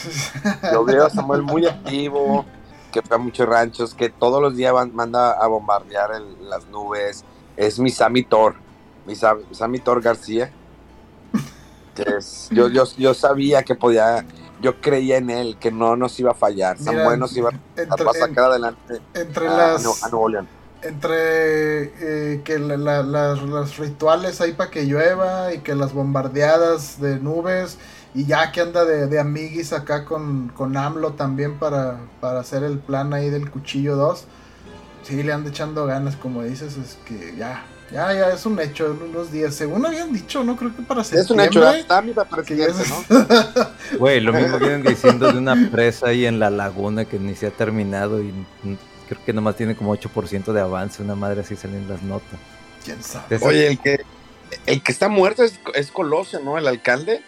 [0.73, 2.45] Yo veo a Samuel muy activo,
[2.91, 6.65] que fue a muchos ranchos, que todos los días van- manda a bombardear el- las
[6.67, 7.23] nubes.
[7.55, 8.55] Es mi Sammy Thor,
[9.05, 10.51] mi Sa- Sammy Thor García.
[11.95, 14.25] Que es- yo, yo, yo sabía que podía,
[14.61, 16.77] yo creía en él, que no nos iba a fallar.
[16.79, 20.03] Mira, Samuel nos iba a, entre, a sacar adelante entre a, las...
[20.03, 20.47] A Nuevo León.
[20.81, 25.93] Entre eh, que la- la- las, los rituales ahí para que llueva y que las
[25.93, 27.77] bombardeadas de nubes
[28.13, 32.63] y ya que anda de, de amiguis acá con, con AMLO también para, para hacer
[32.63, 34.25] el plan ahí del cuchillo 2.
[35.03, 38.87] Sí, le anda echando ganas, como dices, es que ya, ya, ya es un hecho
[38.91, 39.53] en unos días.
[39.53, 41.79] Según habían dicho, no creo que para Es un septiembre.
[41.79, 43.97] hecho, Sammy va a que ya presidente, es- ¿no?
[43.99, 47.47] Güey, lo mismo vienen diciendo de una presa ahí en la laguna que ni se
[47.47, 48.33] ha terminado y
[49.07, 51.01] creo que nomás tiene como 8% de avance.
[51.01, 52.39] Una madre así salen las notas.
[52.83, 53.37] ¿Quién sabe?
[53.41, 54.01] Oye, el que,
[54.65, 56.57] el que está muerto es, es Colosio, ¿no?
[56.57, 57.21] El alcalde.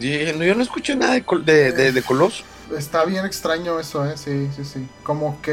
[0.00, 2.44] Y no, yo no escuché nada de, de, de- de Colosio.
[2.76, 4.16] Está bien extraño eso, ¿eh?
[4.16, 4.88] Sí, sí, sí.
[5.04, 5.52] Como que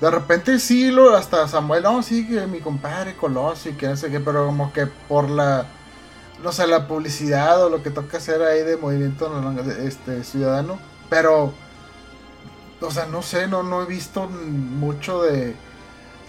[0.00, 3.96] de repente sí, lo, hasta Samuel, no, sí, que mi compadre Colosio y que no
[3.96, 5.64] sé qué, pero como que por la,
[6.42, 9.30] no sé, la publicidad o lo que toca hacer ahí de movimiento
[9.80, 11.54] este, ciudadano, pero,
[12.80, 15.54] o sea, no sé, no, no he visto mucho de...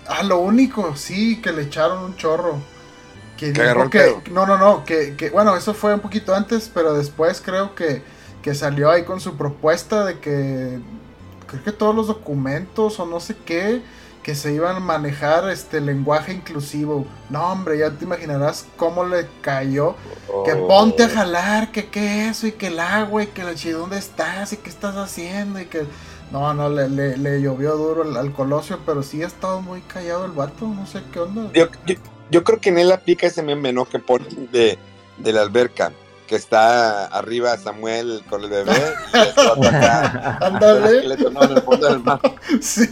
[0.08, 2.62] Ah, lo único, sí, que le echaron un chorro.
[3.36, 4.24] Que, dijo que, pedo.
[4.32, 8.04] no, no, no, que, que, bueno, eso fue un poquito antes, pero después creo que,
[8.42, 10.80] que salió ahí con su propuesta de que,
[11.48, 13.84] creo que todos los documentos o no sé qué,
[14.24, 17.08] que se iban a manejar este lenguaje inclusivo.
[17.30, 19.96] No, hombre, ya te imaginarás cómo le cayó.
[20.44, 20.68] Que Oh.
[20.68, 23.98] ponte a jalar, que qué eso, y que el agua, y que la chi, ¿dónde
[23.98, 24.54] estás?
[24.54, 25.88] Y qué estás haciendo, y que...
[26.32, 29.82] No, no, le, le, le llovió duro al, al Colosio, pero sí ha estado muy
[29.82, 31.50] callado el vato, no sé qué onda.
[31.54, 31.96] Yo, yo,
[32.30, 33.86] yo creo que en él aplica ese meme, ¿no?
[33.86, 34.78] Que ponen de,
[35.18, 35.94] de la alberca,
[36.28, 38.74] que está arriba Samuel con el bebé
[39.14, 41.18] y acá, el Ándale.
[42.62, 42.86] Sí.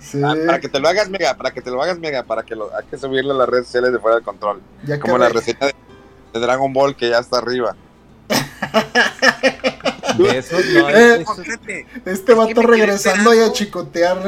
[0.00, 0.20] sí.
[0.24, 2.56] Ah, para que te lo hagas mega, para que te lo hagas mega, para que
[2.56, 4.60] lo, hay que subirlo a las redes sociales de fuera del control.
[4.84, 5.74] Ya Como la re- receta de,
[6.32, 7.76] de Dragon Ball que ya está arriba.
[10.24, 11.24] de no, Eh,
[12.06, 14.18] Este vato me quedé regresando ahí a chicotear.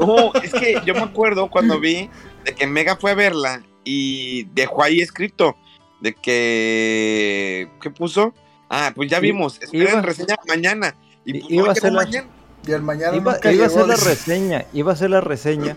[0.00, 2.08] No, es que yo me acuerdo cuando vi
[2.44, 5.56] de que Mega fue a verla y dejó ahí escrito
[6.00, 8.34] de que ¿qué puso?
[8.68, 10.94] Ah, pues ya vimos, esperen reseña mañana.
[11.24, 12.28] Y pues, iba no a ser la- mañana.
[12.66, 15.76] Y el mañana Iba, nunca iba a hacer la reseña, iba a hacer la reseña,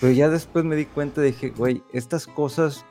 [0.00, 2.84] pero ya después me di cuenta y dije, güey, estas cosas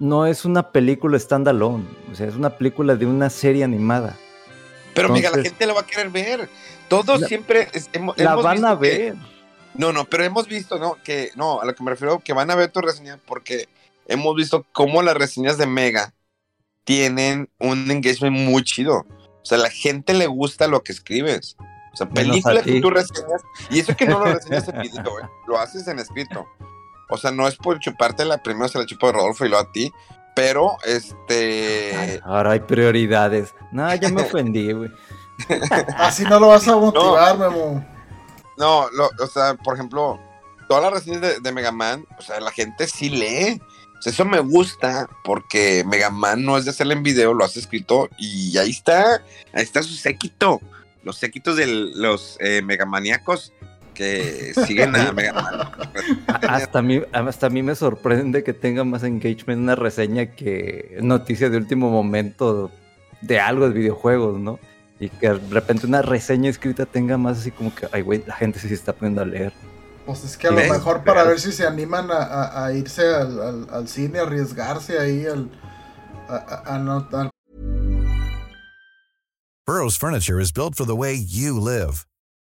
[0.00, 4.16] no es una película standalone, o sea, es una película de una serie animada.
[4.94, 6.48] Pero Mega, la Entonces- gente la va a querer ver.
[6.88, 9.14] Todos La- siempre es- hemos, La hemos van visto a que- ver.
[9.74, 10.96] no, no, pero hemos visto, ¿no?
[11.02, 13.68] Que no, a lo que me refiero que van a ver tu reseña porque
[14.06, 16.12] hemos visto cómo las reseñas de Mega
[16.84, 19.06] tienen un engagement muy chido.
[19.08, 21.56] O sea, a la gente le gusta lo que escribes.
[21.92, 23.42] O sea, películas que tú reseñas.
[23.70, 25.24] Y eso que no lo reseñas en video, güey.
[25.46, 26.46] Lo haces en escrito.
[27.08, 29.72] O sea, no es por chupártela, primero se la chupo a Rodolfo y luego a
[29.72, 29.92] ti.
[30.34, 32.20] Pero, este.
[32.24, 33.54] Ahora hay prioridades.
[33.72, 34.90] No, ya me ofendí, güey.
[35.96, 37.84] Así no lo vas a motivar, Memo.
[38.56, 40.18] No, lo- o sea, por ejemplo,
[40.68, 43.60] todas las reseñas de, de Mega Man, o sea, la gente sí lee.
[43.98, 47.44] O sea, eso me gusta porque Mega Man no es de hacerle en video, lo
[47.44, 50.60] hace escrito y ahí está, ahí está su séquito.
[51.02, 53.52] Los séquitos de los eh, megamaníacos
[53.94, 55.60] que siguen a Mega Man.
[56.48, 60.98] Hasta a, mí, hasta a mí me sorprende que tenga más engagement una reseña que
[61.00, 62.70] noticia de último momento
[63.22, 64.58] de algo de videojuegos, ¿no?
[65.00, 68.34] Y que de repente una reseña escrita tenga más así como que, ay, güey, la
[68.34, 69.52] gente sí se está poniendo a leer.
[70.06, 70.70] Pues es que a lo ¿Ves?
[70.70, 74.98] mejor para ver si se animan a, a- a irse al, al- al cine, arriesgarse
[74.98, 75.48] ahí al,
[76.28, 77.08] a, no-
[79.66, 82.04] Burrow's furniture is built for the way you live.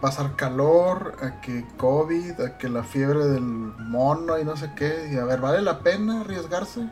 [0.00, 5.08] Pasar calor, a que COVID, a que la fiebre del mono y no sé qué.
[5.12, 6.88] Y a ver, ¿vale la pena arriesgarse?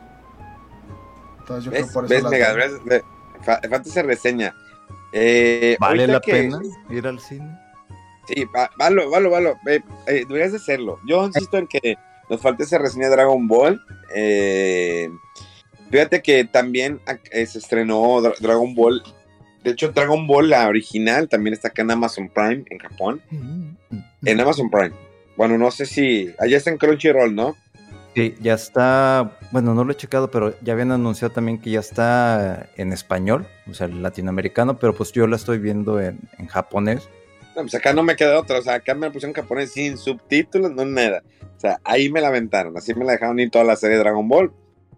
[1.39, 1.81] Entonces yo ¿Ves?
[1.83, 2.53] creo por eso ¿Ves, las Mega?
[2.53, 2.69] veo.
[2.71, 2.83] ¿Ves?
[2.85, 3.03] Ve-
[3.41, 4.53] fa- Falta esa reseña.
[5.11, 7.59] Eh, ¿Vale la que- pena ir al cine?
[8.27, 8.45] Sí,
[8.77, 9.53] valo, valo, valo.
[9.67, 9.81] Eh,
[10.27, 10.97] deberías de hacerlo.
[11.05, 11.97] Yo insisto en que
[12.29, 13.81] nos falta esa reseña de Dragon Ball.
[14.15, 15.09] Eh,
[15.91, 19.03] fíjate que también eh, se estrenó Dragon Ball.
[19.63, 23.21] De hecho, Dragon Ball, la original, también está acá en Amazon Prime, en Japón.
[24.25, 24.91] En Amazon Prime.
[25.37, 26.33] Bueno, no sé si.
[26.39, 27.55] Allá está en Crunchyroll, ¿no?
[28.15, 29.37] Sí, ya está.
[29.51, 33.47] Bueno, no lo he checado, pero ya habían anunciado también que ya está en español,
[33.69, 37.09] o sea, latinoamericano, pero pues yo la estoy viendo en, en japonés.
[37.55, 39.97] No, pues acá no me queda otra, o sea, acá me la pusieron japonés sin
[39.97, 41.23] subtítulos, no nada.
[41.55, 44.03] O sea, ahí me la aventaron, así me la dejaron ir toda la serie de
[44.03, 44.51] Dragon Ball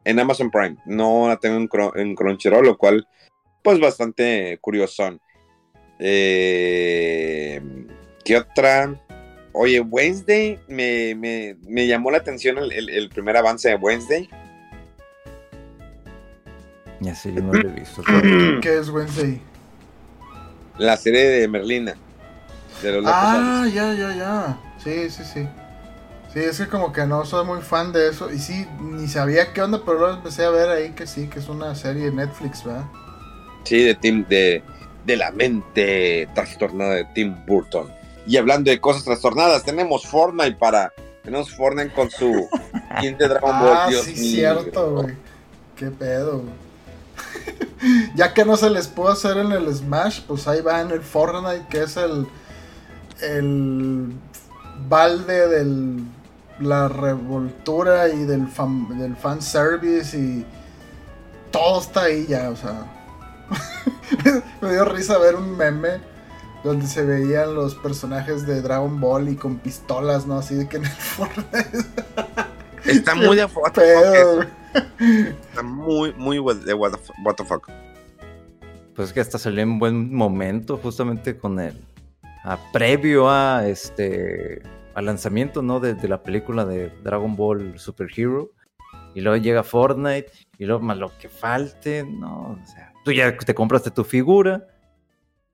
[0.05, 0.77] en Amazon Prime.
[0.85, 1.57] No la tengo
[1.95, 3.07] en, Crunchyroll, lo cual,
[3.65, 5.17] pues bastante curioso.
[5.97, 7.59] Eh,
[8.23, 8.95] ¿Qué otra?
[9.53, 14.29] Oye, Wednesday, me, me, llamó la atención el, primer avance de Wednesday.
[16.99, 18.03] Ya sé, yo no lo he visto.
[18.61, 19.41] ¿Qué es Wednesday?
[20.77, 21.95] La serie de Merlina.
[23.05, 24.59] ah, ya, ya, ya.
[24.77, 25.47] Sí, sí, sí.
[26.31, 28.29] Sí, es que como que no soy muy fan de eso.
[28.29, 31.39] Y sí, ni sabía qué onda, pero luego empecé a ver ahí que sí, que
[31.39, 32.85] es una serie de Netflix, ¿verdad?
[33.65, 34.63] Sí, de Tim, de,
[35.05, 37.91] de la mente trastornada de Tim Burton.
[38.27, 40.93] Y hablando de cosas trastornadas, tenemos Fortnite para.
[41.23, 42.47] Tenemos Fortnite con su
[43.01, 43.77] quinto Dragon Ball.
[43.77, 45.15] Ah, sí, cierto, güey.
[45.75, 46.43] Qué pedo,
[48.15, 51.01] ya que no se les pudo hacer en el Smash, pues ahí va en el
[51.01, 52.27] Fortnite, que es el.
[53.21, 54.11] El
[54.89, 56.03] balde de
[56.59, 60.45] la revoltura y del fan, del fan service y
[61.51, 62.94] todo está ahí ya, o sea.
[64.61, 66.15] Me dio risa ver un meme
[66.65, 70.39] donde se veían los personajes de Dragon Ball y con pistolas, ¿no?
[70.39, 71.77] Así de que en el Fortnite.
[72.85, 74.47] Está muy de what the
[75.49, 76.91] Está muy, muy de what
[77.37, 77.69] the, fuck.
[78.95, 81.79] Pues que hasta salió en buen momento, justamente con el.
[82.43, 84.63] A, previo a este.
[84.95, 85.79] al lanzamiento, ¿no?
[85.79, 88.49] De, de, la película de Dragon Ball Super Hero.
[89.13, 90.31] Y luego llega Fortnite.
[90.57, 92.57] Y luego más lo que falte, ¿no?
[92.61, 94.67] O sea, tú ya te compraste tu figura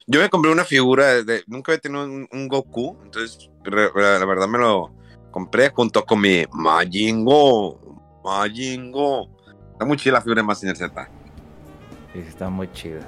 [0.08, 1.44] yo me compré una figura de.
[1.48, 2.98] Nunca había tenido un, Goku.
[3.04, 4.92] Entonces, la verdad me lo
[5.32, 7.80] compré junto con mi Majingo.
[8.24, 9.30] Majingo.
[9.72, 11.10] Está muy chida la figura de Mazinger Z.
[12.14, 13.08] Sí, está muy chida.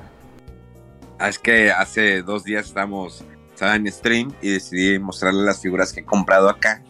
[1.19, 5.93] Ah, es que hace dos días estamos estaba en stream y decidí mostrarle las figuras
[5.93, 6.81] que he comprado acá.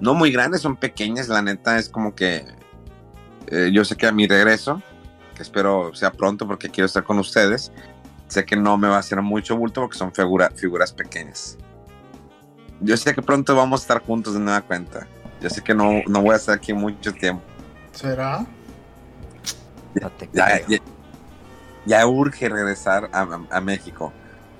[0.00, 2.44] No muy grandes, son pequeñas, la neta es como que
[3.48, 4.82] eh, yo sé que a mi regreso,
[5.40, 7.72] que espero sea pronto porque quiero estar con ustedes,
[8.28, 11.56] sé que no me va a hacer mucho bulto porque son figuras pequeñas.
[12.82, 15.06] Yo sé que pronto vamos a estar juntos de nueva cuenta.
[15.40, 17.42] Yo sé que no, no voy a estar aquí mucho tiempo.
[17.92, 18.44] ¿Será?
[20.34, 20.60] Ya,
[21.86, 24.12] ya, urge regresar a, México.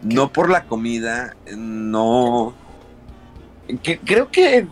[0.03, 2.55] No por la comida, no.
[3.83, 4.67] creo que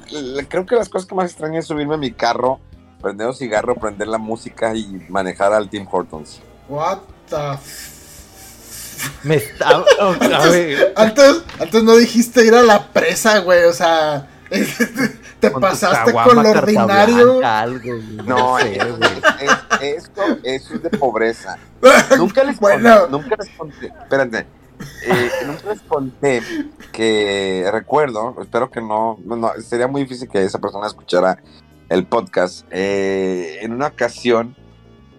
[0.48, 2.60] creo que las cosas que más extraño es subirme a mi carro,
[3.00, 6.40] prender un cigarro, prender la música y manejar al Tim Hortons.
[6.68, 7.58] What the
[9.22, 9.42] me
[10.96, 13.64] antes, antes, no dijiste ir a la presa, güey.
[13.64, 14.28] O sea,
[15.40, 17.40] te pasaste con lo ordinario.
[18.24, 18.78] no, es,
[19.80, 21.58] esto, eso es de pobreza.
[22.18, 24.46] nunca les conté, nunca les conté, espérate.
[25.02, 26.42] Eh, nunca les conté
[26.92, 31.42] que recuerdo, espero que no, no, sería muy difícil que esa persona escuchara
[31.88, 32.66] el podcast.
[32.70, 34.56] Eh, en una ocasión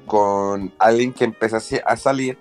[0.06, 2.38] con alguien que empezó a salir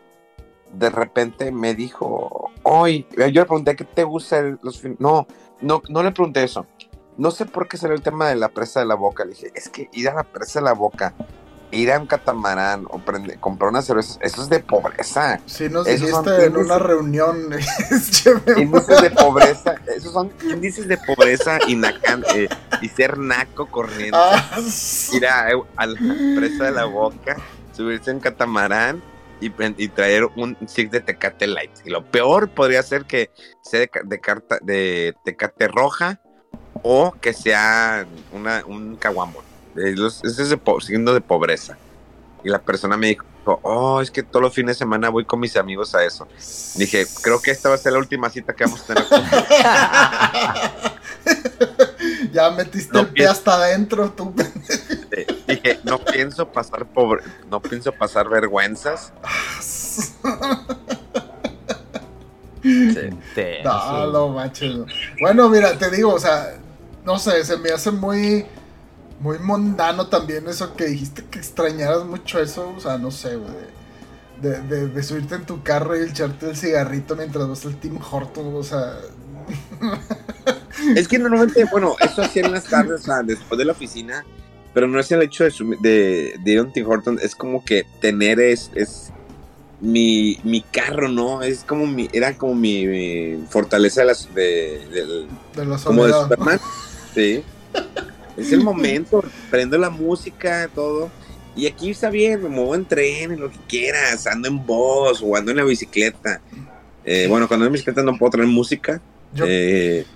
[0.73, 5.27] de repente me dijo, hoy, yo le pregunté qué te gusta los No,
[5.61, 6.67] no, no le pregunté eso.
[7.17, 9.25] No sé por qué salió el tema de la presa de la boca.
[9.25, 11.15] Le dije, es que ir a la presa de la boca,
[11.71, 13.01] ir a un catamarán o
[13.41, 15.41] comprar una cerveza, eso es de pobreza.
[15.47, 17.51] Sí, nos dijiste en una reunión.
[18.57, 21.81] índices de pobreza, esos son índices de pobreza y,
[22.35, 22.49] eh,
[22.81, 24.19] y ser naco corriendo.
[24.19, 24.59] Ah,
[25.13, 25.99] ir a, a la
[26.37, 27.37] presa de la boca,
[27.73, 29.03] subirse en catamarán
[29.41, 31.71] y, traer un stick de Tecate Light.
[31.85, 33.31] Y lo peor podría ser que
[33.63, 36.21] sea de, carta, de Tecate roja
[36.83, 39.43] o que sea una, un caguambo.
[39.85, 41.77] Ese es el signo de pobreza.
[42.45, 43.25] Y la persona me dijo,
[43.63, 46.29] oh, es que todos los fines de semana voy con mis amigos a eso.
[46.77, 49.05] Dije, creo que esta va a ser la última cita que vamos a tener.
[52.33, 54.33] ya metiste el pie hasta adentro, tú.
[55.47, 59.13] Dije, no pienso pasar pobre, no pienso pasar vergüenzas.
[63.65, 64.87] no, lo macho.
[65.21, 66.57] Bueno, mira, te digo, o sea,
[67.05, 68.47] no sé, se me hace muy
[69.21, 73.79] muy mundano también eso que dijiste que extrañaras mucho eso, o sea, no sé, güey.
[74.41, 78.55] De, de, subirte en tu carro y echarte el cigarrito mientras vas al Team Horton,
[78.55, 78.99] o sea.
[80.95, 84.25] es que normalmente, bueno, eso hacía en las tardes, o sea, después de la oficina,
[84.73, 87.65] pero no es el hecho de, de, de ir a un Tim Horton, es como
[87.65, 89.13] que tener es, es
[89.81, 91.43] mi, mi carro, ¿no?
[91.43, 96.61] Es como mi, era como mi, fortaleza de las, de, de, los como de Superman.
[97.13, 97.43] Sí.
[98.39, 101.11] Es el momento, prendo la música, todo.
[101.57, 105.21] Y aquí está bien, me muevo en tren, en lo que quieras, ando en voz
[105.23, 106.41] o ando en la bicicleta.
[107.05, 109.01] Eh, bueno, cuando ando en bicicleta no puedo traer música.
[109.35, 110.07] Yo, eh,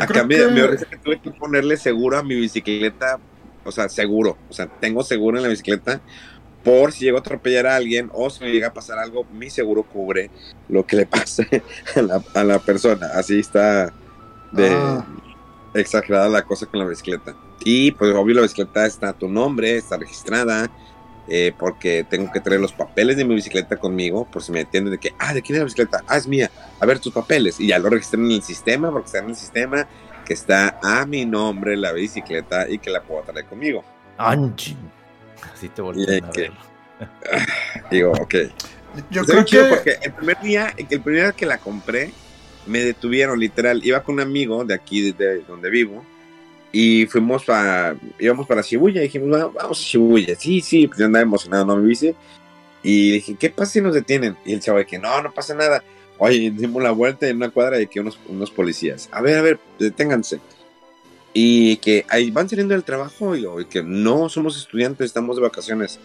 [0.00, 0.52] a cambio, que...
[0.54, 3.18] me que tuve que ponerle seguro a mi bicicleta,
[3.64, 6.00] o sea, seguro, o sea, tengo seguro en la bicicleta
[6.62, 9.50] por si llego a atropellar a alguien o si me llega a pasar algo, mi
[9.50, 10.30] seguro cubre
[10.68, 11.62] lo que le pase
[12.34, 13.08] a la, persona.
[13.14, 13.92] Así está
[14.52, 15.04] de ah.
[15.74, 17.34] Exagerada la cosa con la bicicleta.
[17.64, 20.70] Y pues obvio la bicicleta está a tu nombre, está registrada,
[21.28, 24.92] eh, porque tengo que traer los papeles de mi bicicleta conmigo, por si me entienden
[24.92, 26.04] de que, ah, ¿de quién es la bicicleta?
[26.06, 26.50] Ah, es mía.
[26.80, 27.60] A ver tus papeles.
[27.60, 29.86] Y ya lo registré en el sistema, porque está en el sistema
[30.24, 33.84] que está a mi nombre la bicicleta y que la puedo traer conmigo.
[34.18, 34.76] Angie.
[35.52, 36.52] Así te volvieron a ver.
[37.90, 38.34] Digo, ok.
[39.10, 39.64] Yo creo que...
[39.64, 42.12] Porque el primer, día, el primer día que la compré,
[42.66, 43.84] me detuvieron, literal.
[43.84, 46.04] Iba con un amigo de aquí, de donde vivo,
[46.72, 50.36] y fuimos a, íbamos para Shibuya, y dijimos, vamos a Shibuya.
[50.36, 52.14] Sí, sí, pues yo andaba emocionado, no me bici.
[52.82, 54.36] Y dije, ¿qué pasa si nos detienen?
[54.44, 55.84] Y el chavo de que, no, no pasa nada.
[56.18, 59.08] Oye, dimos la vuelta en una cuadra de que unos, unos policías.
[59.12, 60.40] A ver, a ver, deténganse
[61.34, 65.98] y que ahí van saliendo del trabajo y, que no somos estudiantes, estamos de vacaciones.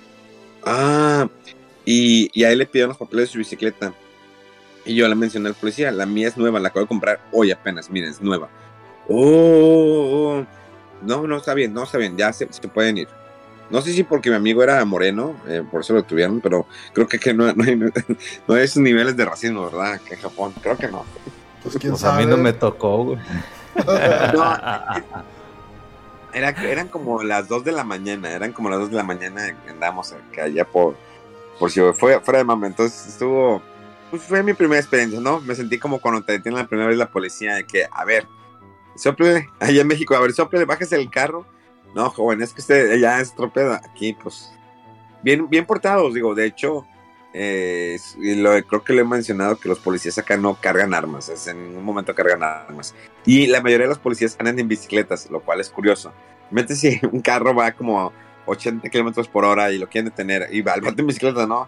[0.63, 1.29] Ah,
[1.85, 3.93] y, y ahí le pidieron los papeles de su bicicleta.
[4.87, 7.51] Y yo le mencioné al policía, la mía es nueva, la acabo de comprar hoy
[7.51, 8.49] apenas, miren, es nueva.
[9.09, 10.43] Oh,
[11.01, 13.07] no, no está bien, no está bien, ya se, se pueden ir.
[13.69, 17.05] No sé si porque mi amigo era moreno, eh, por eso lo tuvieron, pero creo
[17.07, 17.91] que, que no, no, hay, no,
[18.55, 19.99] hay, esos niveles de racismo, ¿verdad?
[20.01, 21.03] Que en Japón, creo que no.
[21.63, 23.19] Pues, pues a mí no me tocó, güey.
[26.33, 29.53] era, eran como las 2 de la mañana, eran como las 2 de la mañana
[29.69, 30.95] andamos acá allá por,
[31.59, 32.67] por si fue fuera de mame.
[32.67, 33.61] Entonces estuvo,
[34.09, 35.41] pues fue mi primera experiencia, ¿no?
[35.41, 38.27] Me sentí como cuando te detiene la primera vez la policía, de que, a ver,
[38.95, 41.45] sople, allá en México, a ver, sople, bájese el carro.
[41.95, 43.73] No, joven, es que usted ya es tropedo.
[43.73, 44.51] Aquí, pues,
[45.23, 46.85] bien, bien portados, digo, de hecho,
[47.33, 51.47] eh, lo, creo que le he mencionado que los policías acá no cargan armas, es
[51.47, 52.95] en ningún momento cargan armas.
[53.25, 56.13] Y la mayoría de los policías andan en bicicletas, lo cual es curioso.
[56.51, 58.11] Mete si un carro va como
[58.45, 61.67] 80 kilómetros por hora y lo quieren detener y va al en bicicleta, ¿no?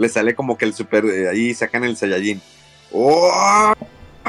[0.00, 2.40] Le sale como que el super, eh, ahí sacan el Saiyajin.
[2.90, 3.74] ¡Oh!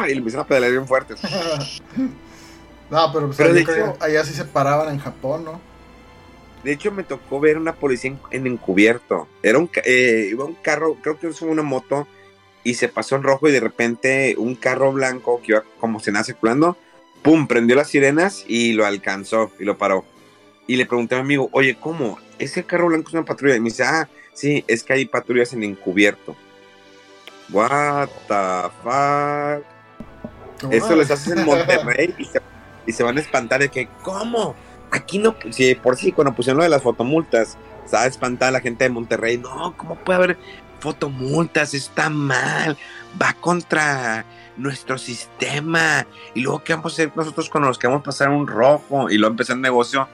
[0.06, 1.14] Y le empiezan a pedalear bien fuerte.
[2.90, 5.62] no, pero, pues, pero allá sí se paraban en Japón, ¿no?
[6.66, 9.30] De hecho, me tocó ver una policía en, encubierto.
[9.42, 12.06] Era un, eh, iba un carro, creo que fue una moto,
[12.66, 16.12] y se pasó en rojo y de repente un carro blanco que iba como se
[16.12, 16.76] nace circulando,
[17.24, 20.04] pum, prendió las sirenas y lo alcanzó y lo paró.
[20.68, 22.20] Y le pregunté a mi amigo, oye, ¿cómo?
[22.42, 23.56] ¿Ese carro blanco es una patrulla?
[23.56, 26.36] Y me dice, ah, sí, es que hay patrullas en encubierto.
[27.52, 30.72] What the fuck?
[30.72, 32.42] Eso les hace en Monterrey y se,
[32.88, 34.56] y se van a espantar de que, ¿cómo?
[34.90, 38.86] Aquí no, si por sí, cuando pusieron lo de las fotomultas, estaba espantada la gente
[38.86, 39.38] de Monterrey.
[39.38, 40.38] No, ¿cómo puede haber
[40.80, 41.76] fotomultas?
[41.76, 42.76] Está mal.
[43.22, 44.26] Va contra
[44.58, 46.08] nuestro sistema.
[46.34, 49.12] Y luego, ¿qué vamos a hacer nosotros cuando nos queremos pasar un rojo?
[49.12, 50.08] Y luego empecé el negocio.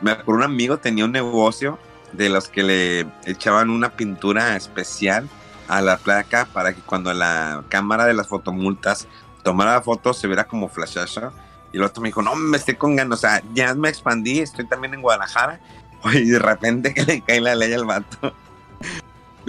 [0.00, 1.78] Me acuerdo un amigo tenía un negocio
[2.12, 5.28] de los que le echaban una pintura especial
[5.68, 9.06] a la placa para que cuando la cámara de las fotomultas
[9.42, 11.32] tomara fotos se viera como flashazo
[11.72, 14.40] y el otro me dijo, no, me estoy con ganas, o sea, ya me expandí,
[14.40, 15.60] estoy también en Guadalajara.
[16.12, 18.32] Y de repente que le cae la ley al vato.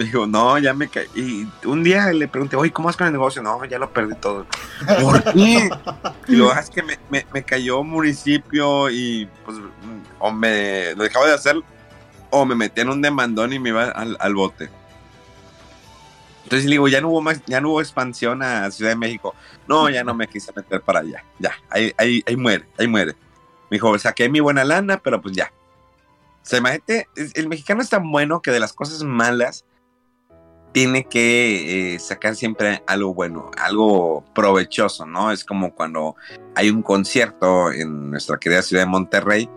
[0.00, 1.06] Me dijo, no, ya me caí.
[1.14, 3.42] Y un día le pregunté, oye, ¿cómo vas con el negocio?
[3.42, 4.46] No, ya lo perdí todo.
[5.02, 5.68] ¿Por qué?
[6.26, 9.58] Y lo es que me, me, cayó municipio y pues
[10.18, 11.56] o me lo dejaba de hacer
[12.30, 14.70] o me metí en un demandón y me iba al, bote.
[16.44, 19.34] Entonces le digo, ya no hubo más, ya no hubo expansión a Ciudad de México.
[19.68, 21.22] No, ya no me quise meter para allá.
[21.38, 23.12] Ya, ahí, ahí, ahí muere, ahí muere.
[23.68, 25.52] Me dijo, saqué mi buena lana, pero pues ya.
[26.40, 29.66] Se imagínate, el mexicano es tan bueno que de las cosas malas
[30.72, 35.32] tiene que eh, sacar siempre algo bueno, algo provechoso, ¿no?
[35.32, 36.16] Es como cuando
[36.54, 39.50] hay un concierto en nuestra querida ciudad de Monterrey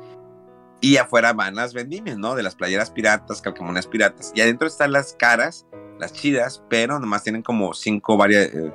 [0.82, 2.36] y afuera van las vendimias, ¿no?
[2.36, 4.32] De las playeras piratas, calcamonías piratas.
[4.36, 5.66] Y adentro están las caras
[6.00, 8.72] las chidas, pero nomás tienen como cinco eh,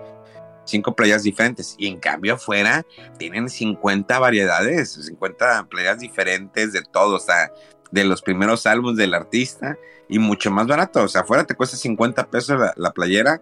[0.64, 1.74] cinco playas diferentes.
[1.76, 2.86] Y en cambio afuera
[3.18, 7.53] tienen 50 variedades, 50 playas diferentes de todo, o sea,
[7.91, 9.76] de los primeros álbumes del artista
[10.09, 11.02] y mucho más barato.
[11.04, 13.40] O sea, afuera te cuesta 50 pesos la, playera,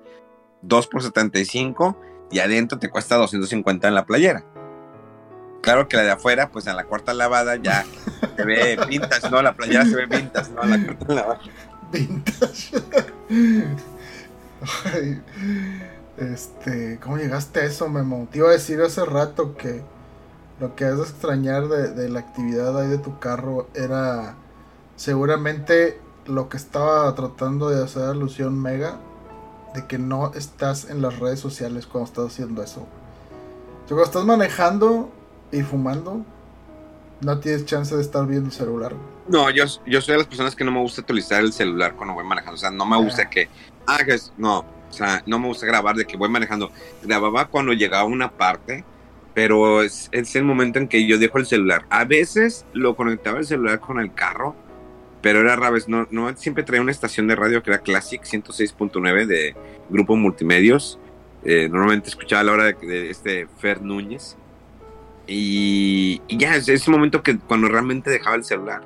[0.63, 1.99] 2 por 75
[2.31, 4.45] y adentro te cuesta 250 en la playera.
[5.63, 7.85] Claro que la de afuera, pues en la cuarta lavada ya
[8.37, 9.43] se ve pintas, ¿no?
[9.43, 10.63] La playera se ve pintas, ¿no?
[10.65, 11.41] La cuarta lavada.
[11.93, 12.83] Vintage.
[14.85, 15.23] Ay,
[16.17, 18.29] este, ¿cómo llegaste a eso, Memo?
[18.31, 19.83] Te iba a decir hace rato que
[20.61, 24.35] lo que has de extrañar de, de la actividad ahí de tu carro era
[24.97, 28.99] seguramente lo que estaba tratando de hacer alusión Mega
[29.75, 32.81] de que no estás en las redes sociales cuando estás haciendo eso.
[32.81, 35.11] O sea, cuando estás manejando
[35.53, 36.23] y fumando,
[37.21, 38.95] no tienes chance de estar viendo el celular.
[39.29, 42.15] No, yo, yo soy de las personas que no me gusta utilizar el celular cuando
[42.15, 42.55] voy manejando.
[42.55, 43.31] O sea, no me gusta Ah.
[43.31, 43.49] que.
[43.87, 44.61] Ah, que es- no.
[44.61, 46.71] O sea, no me gusta grabar de que voy manejando.
[47.03, 48.85] Grababa cuando llegaba a una parte,
[49.35, 51.85] pero es, es el momento en que yo dejo el celular.
[51.91, 54.55] A veces lo conectaba el celular con el carro,
[55.23, 55.89] pero era vez.
[55.89, 59.55] No, no siempre traía una estación de radio que era Classic 106.9 de
[59.91, 60.99] Grupo Multimedios.
[61.45, 64.37] Eh, normalmente escuchaba la hora de, este Fer Núñez.
[65.27, 68.83] Y, ya, es ese momento que cuando realmente dejaba el celular.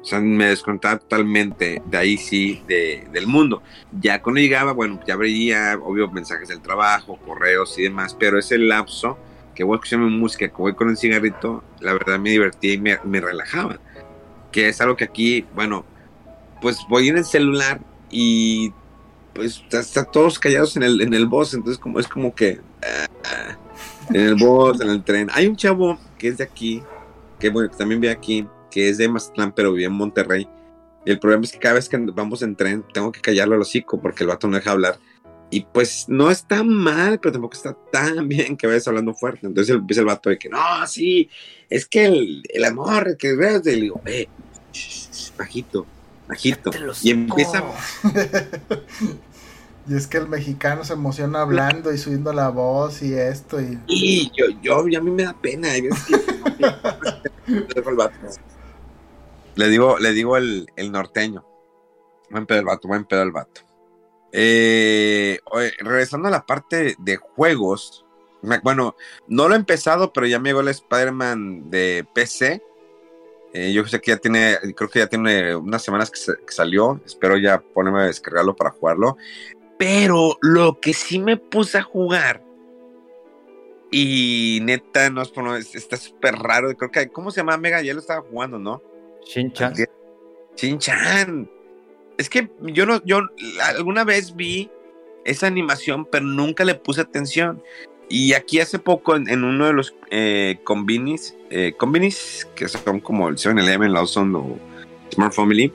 [0.00, 3.62] O sea, me desconectaba totalmente de ahí sí, de, del mundo.
[4.00, 8.56] Ya cuando llegaba, bueno, ya veía, obvio, mensajes del trabajo, correos y demás, pero ese
[8.56, 9.18] lapso
[9.56, 12.98] que voy mi música, que voy con el cigarrito, la verdad me divertía y me,
[13.02, 13.80] me relajaba.
[14.56, 15.84] Que es algo que aquí, bueno,
[16.62, 17.78] pues voy en el celular
[18.10, 18.72] y
[19.34, 23.54] pues está todos callados en el, en el bus, entonces como es como que ah,
[24.08, 25.28] en el bus, en el tren.
[25.34, 26.82] Hay un chavo que es de aquí,
[27.38, 30.48] que bueno, que también vive aquí, que es de Mazatlán, pero vive en Monterrey.
[31.04, 34.00] El problema es que cada vez que vamos en tren, tengo que callarlo al hocico
[34.00, 34.98] porque el vato no deja hablar.
[35.50, 39.46] Y pues no está mal, pero tampoco está tan bien que vayas hablando fuerte.
[39.46, 41.28] Entonces empieza el vato de que, no, sí,
[41.68, 44.28] es que el, el amor, que y le digo, eh,
[45.38, 45.86] bajito,
[46.28, 46.70] bajito.
[47.02, 47.62] Y empieza,
[49.88, 53.78] Y es que el mexicano se emociona hablando y subiendo la voz y esto y...
[53.86, 55.68] y yo, yo, y a mí me da pena.
[55.74, 55.90] Le
[57.74, 58.14] dejo el vato.
[59.54, 61.44] Le digo, le digo el, el norteño.
[62.30, 63.60] Buen pedo el vato, buen pedo el vato.
[64.32, 68.04] Eh, oye, regresando a la parte de juegos.
[68.42, 68.96] me- Bueno,
[69.28, 72.60] no lo he empezado, pero ya me llegó el Spider-Man de PC.
[73.52, 76.52] Eh, yo sé que ya tiene, creo que ya tiene unas semanas que, se- que
[76.52, 77.00] salió.
[77.06, 79.16] Espero ya ponerme a descargarlo para jugarlo.
[79.78, 82.42] Pero lo que sí me puse a jugar.
[83.90, 86.74] Y neta, no es por no- es- está súper raro.
[86.76, 87.80] Creo que, ¿cómo se llama Mega?
[87.82, 88.82] Ya lo estaba jugando, ¿no?
[89.24, 89.74] Shin-chan.
[90.56, 91.50] Shin-chan.
[92.18, 93.20] Es que yo no, yo
[93.62, 94.70] alguna vez vi
[95.24, 97.62] esa animación, pero nunca le puse atención.
[98.08, 103.00] Y aquí hace poco, en, en uno de los eh, convinis, eh, convinis, que son
[103.00, 104.58] como el 7-Eleven, Lawson o
[105.12, 105.72] Smart Family,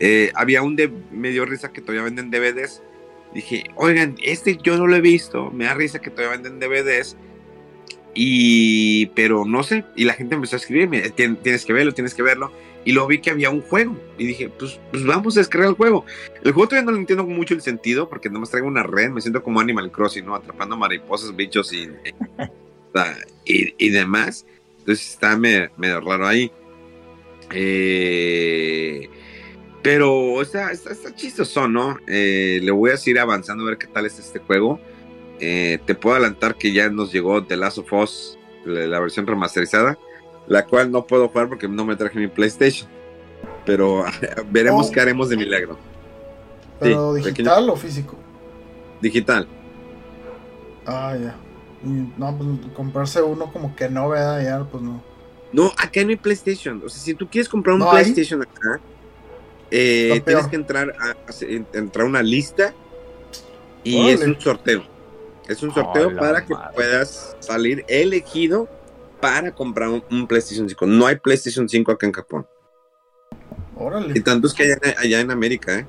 [0.00, 2.82] eh, había un de, me dio risa que todavía venden DVDs.
[3.34, 7.16] Dije, oigan, este yo no lo he visto, me da risa que todavía venden DVDs.
[8.14, 12.14] Y, pero no sé, y la gente empezó a escribirme, "Tien- tienes que verlo, tienes
[12.14, 12.52] que verlo.
[12.84, 13.96] Y luego vi que había un juego.
[14.18, 16.04] Y dije, pues, pues vamos a descargar el juego.
[16.42, 19.20] El juego todavía no le entiendo mucho el sentido, porque nomás traigo una red, me
[19.20, 20.34] siento como Animal Crossing, ¿no?
[20.34, 21.88] Atrapando mariposas, bichos y,
[23.44, 24.46] y, demás.
[24.80, 26.52] Entonces está medio, raro ahí.
[27.50, 29.08] Eh,
[29.82, 31.98] pero está, está, chistoso, ¿no?
[32.06, 34.80] Eh, le voy a seguir avanzando a ver qué tal es este juego.
[35.40, 39.98] Eh, te puedo adelantar que ya nos llegó The Last of Us, la versión remasterizada,
[40.46, 42.88] la cual no puedo jugar porque no me traje mi PlayStation.
[43.64, 44.04] Pero
[44.50, 44.92] veremos Oh.
[44.92, 45.78] qué haremos de milagro.
[46.80, 48.16] ¿Pero Sí, digital o físico?
[49.00, 49.46] Digital.
[50.86, 51.36] Ah, ya.
[51.84, 54.42] Y, No, pues comprarse uno como que no, ¿verdad?
[54.42, 55.02] Ya, pues no.
[55.52, 56.82] No, acá no hay PlayStation.
[56.84, 58.02] O sea, si tú quieres comprar un ¿No hay?
[58.04, 58.80] PlayStation acá,
[59.70, 61.14] eh, tienes que entrar a,
[61.72, 62.74] entrar a una lista
[63.84, 64.12] y Órale.
[64.14, 64.82] es un sorteo.
[65.48, 66.74] Es un sorteo Oh, para que madre.
[66.74, 68.68] puedas salir elegido
[69.24, 70.86] para comprar un, un PlayStation 5.
[70.86, 72.46] No hay PlayStation 5 acá en Japón.
[74.14, 74.20] Y Órale.
[74.22, 75.88] tantos que hay allá, allá en América, ¿eh?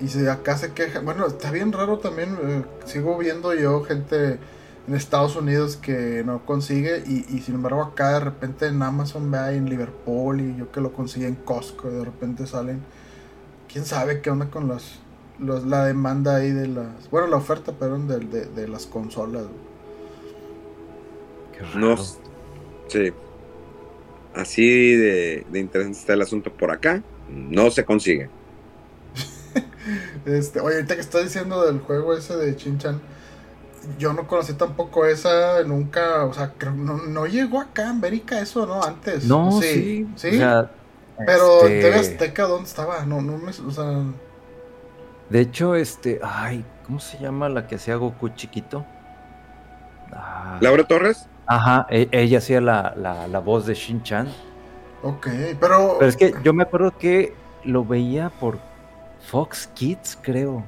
[0.00, 1.00] Y si acá se queja.
[1.00, 2.36] Bueno, está bien raro también.
[2.42, 4.40] eh, sigo viendo yo gente
[4.88, 7.04] en Estados Unidos que no consigue.
[7.06, 10.40] Y, y sin embargo, acá de repente en Amazon, vea en Liverpool.
[10.40, 11.90] Y yo que lo consigue en Costco.
[11.90, 12.80] Y de repente salen.
[13.72, 15.00] Quién sabe qué onda con las.
[15.38, 17.10] los- la demanda ahí de las.
[17.10, 19.44] Bueno, la oferta, perdón, de, de, de las consolas.
[21.52, 21.96] Qué raro.
[21.96, 21.96] No,
[22.90, 23.12] sí.
[24.34, 27.02] Así de, de interesante está el asunto por acá.
[27.28, 28.30] No se consigue.
[30.26, 33.00] Este, oye, ahorita que estás diciendo del juego ese de Chinchan,
[33.98, 38.40] yo no conocí tampoco esa, nunca, o sea, creo, no, no llegó acá a América
[38.40, 38.82] eso, ¿no?
[38.82, 39.24] Antes.
[39.24, 40.12] No, sí.
[40.16, 40.28] Sí.
[40.28, 40.70] O sea,
[41.26, 43.06] Pero en este, TV Azteca, ¿dónde estaba?
[43.06, 44.14] No, no me, o sea,
[45.30, 46.20] De hecho, este.
[46.22, 48.86] Ay, ¿cómo se llama la que hacía Goku chiquito?
[50.12, 51.29] Ah, ¿Laura Torres?
[51.50, 54.28] Ajá, e- ella hacía la, la, la voz de Shin-Chan.
[55.02, 55.26] Ok,
[55.60, 55.96] pero.
[55.98, 57.34] Pero es que yo me acuerdo que
[57.64, 58.58] lo veía por
[59.28, 60.62] Fox Kids, creo.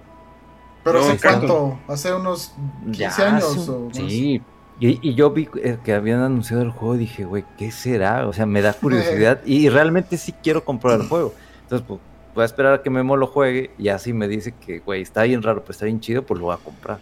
[0.82, 1.78] pero No, ¿hace cuánto?
[1.86, 2.52] ¿Hace unos
[2.86, 3.56] 15 Ya años?
[3.56, 3.94] un- o más?
[3.94, 4.42] sí.
[4.80, 8.26] Y, y yo vi eh, que habían anunciado el juego y dije, güey, ¿qué será?
[8.26, 11.34] O sea, me da curiosidad y realmente sí quiero comprar el juego.
[11.60, 12.00] Entonces, pues,
[12.34, 15.22] voy a esperar a que Memo lo juegue y así me dice que, güey, está
[15.22, 16.98] bien raro, pero está bien chido, pues lo voy a comprar.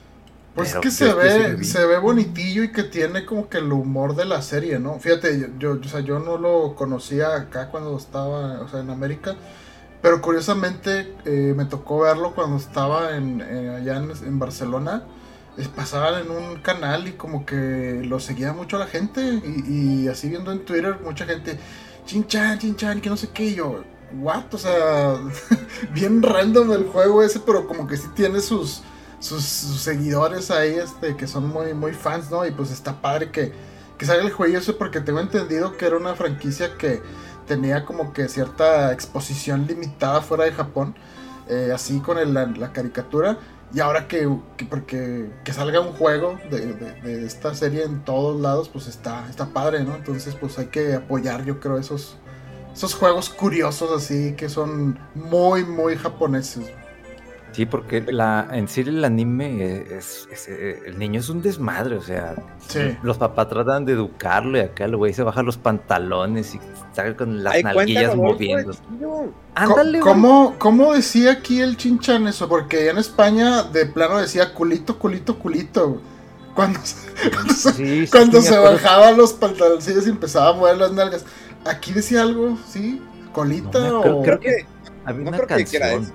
[0.60, 4.14] Pues Pero que se ve, se ve bonitillo y que tiene como que el humor
[4.16, 4.98] de la serie, ¿no?
[5.00, 8.90] Fíjate, yo, yo, o sea, yo no lo conocía acá cuando estaba, o sea, en
[8.90, 9.36] América,
[10.02, 15.04] pero curiosamente eh, me tocó verlo cuando estaba en, en- allá en, en Barcelona.
[15.56, 19.20] Es, pasaban en un canal y como que lo seguía mucho la gente
[19.66, 21.58] y, y así viendo en Twitter mucha gente,
[22.06, 25.16] chinchan, chinchan, que no sé qué, y yo, what, o sea,
[25.92, 28.82] bien random el juego ese, pero como que sí tiene sus,
[29.20, 32.46] sus, seguidores ahí este, que son muy, muy fans, ¿no?
[32.46, 33.52] Y pues está padre que,
[33.98, 37.02] que salga el juego ese porque tengo entendido que era una franquicia que
[37.46, 40.96] tenía como que cierta exposición limitada fuera de Japón,
[41.48, 43.38] eh, así con la caricatura.
[43.72, 48.04] Y ahora que, que- porque, que salga un juego de, de- de esta serie en
[48.04, 49.94] todos lados, pues está, está padre, ¿no?
[49.96, 52.18] Entonces pues hay que apoyar yo creo esos,
[52.74, 56.72] esos juegos curiosos así que son muy, muy japoneses.
[57.52, 61.96] Sí, porque la, en sí el anime es, es- eh, el niño es un desmadre,
[61.96, 62.36] o sea,
[62.68, 62.96] Sí.
[63.02, 67.16] los papás tratan de educarlo y acá el güey se baja los pantalones y está
[67.16, 68.72] con las Ay, nalguillas moviendo.
[69.54, 70.12] Ándale, güey.
[70.12, 72.48] ¿Cómo, ¿Cómo decía aquí el chinchan eso?
[72.48, 76.00] Porque en España de plano decía culito, culito, culito.
[76.54, 80.76] Cuando, se- cuando se, Sí, sí, cuando se bajaba los pantaloncillos y empezaba a mover
[80.78, 81.24] las nalgas.
[81.64, 83.02] Aquí decía algo, ¿sí?
[83.32, 84.66] ¿Colita No o creo que-
[85.04, 86.02] Había no una creo que canción.
[86.04, 86.12] eso.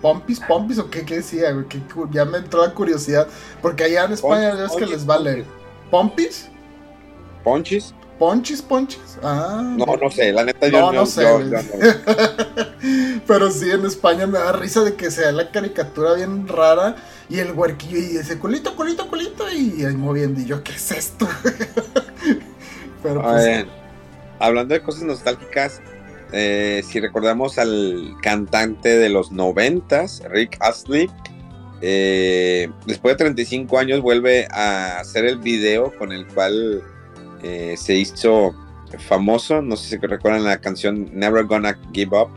[0.00, 1.50] Pompis, pompis o qué, qué decía?
[1.52, 1.66] güey?
[1.66, 1.80] Que
[2.10, 3.26] ya me entró la curiosidad.
[3.62, 5.44] Porque allá en España ya es que Ponchis, les vale.
[5.90, 6.48] ¿Pompis?
[7.44, 7.94] ¿Ponchis?
[8.18, 9.16] ¿Ponchis, ponchis?
[9.22, 9.62] Ah.
[9.76, 11.50] No, no sé, la neta yo No, no, no sé, yo- güey.
[11.50, 13.22] yo no.
[13.28, 16.96] Pero sí, en España me da risa de que sea la caricatura bien rara
[17.28, 20.40] y el huerquillo y dice culito, culito, culito y ahí moviendo.
[20.40, 21.28] Y yo, ¿qué es esto?
[23.02, 23.66] Pero A pues, ver,
[24.40, 25.80] hablando de cosas nostálgicas,
[26.32, 31.10] eh, si recordamos al cantante de los noventas, Rick Astley,
[31.80, 36.82] eh, después de 35 años vuelve a hacer el video con el cual
[37.42, 38.54] eh, se hizo
[38.98, 39.62] famoso.
[39.62, 42.30] No sé si recuerdan la canción Never Gonna Give Up.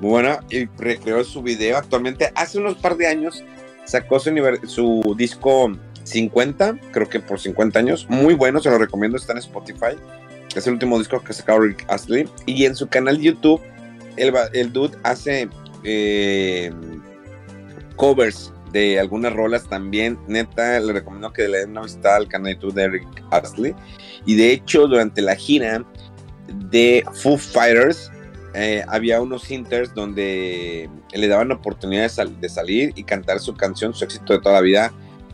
[0.00, 0.40] Muy buena.
[0.50, 2.30] Y recreó su video actualmente.
[2.34, 3.42] Hace unos par de años
[3.84, 5.72] sacó su, disco
[6.04, 8.06] 50, creo que por 50 años.
[8.08, 9.16] Muy bueno, se lo recomiendo.
[9.16, 9.96] Está en Spotify.
[10.54, 12.28] Es el último disco que sacó Rick Astley.
[12.46, 13.60] Y en su canal YouTube,
[14.16, 15.48] el, dude hace
[15.84, 16.70] eh,
[17.96, 20.18] covers de algunas rolas también.
[20.26, 23.74] Neta, le recomiendo que le den una visita al canal de YouTube de Rick Astley.
[24.26, 25.84] Y de hecho, durante la gira
[26.70, 28.10] de Foo Fighters,
[28.54, 33.54] eh, había unos inters donde le daban la oportunidad de, de salir y cantar su
[33.54, 34.92] canción, su éxito de toda la vida,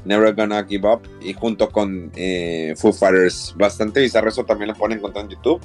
[0.08, 3.54] Never Gonna Give Up, y junto con eh, Foo Fighters.
[3.58, 5.60] Bastante bizarro, eso también lo pueden encontrar en YouTube.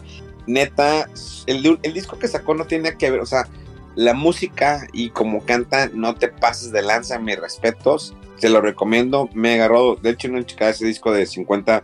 [0.46, 1.10] Neta,
[1.48, 3.48] el, disco que sacó no tiene que ver, o sea,
[3.96, 8.14] la música y como canta, no te pases de lanza, mis respetos.
[8.42, 9.30] Te lo recomiendo.
[9.34, 11.82] Me agarró, de hecho, no checaba ese disco de 50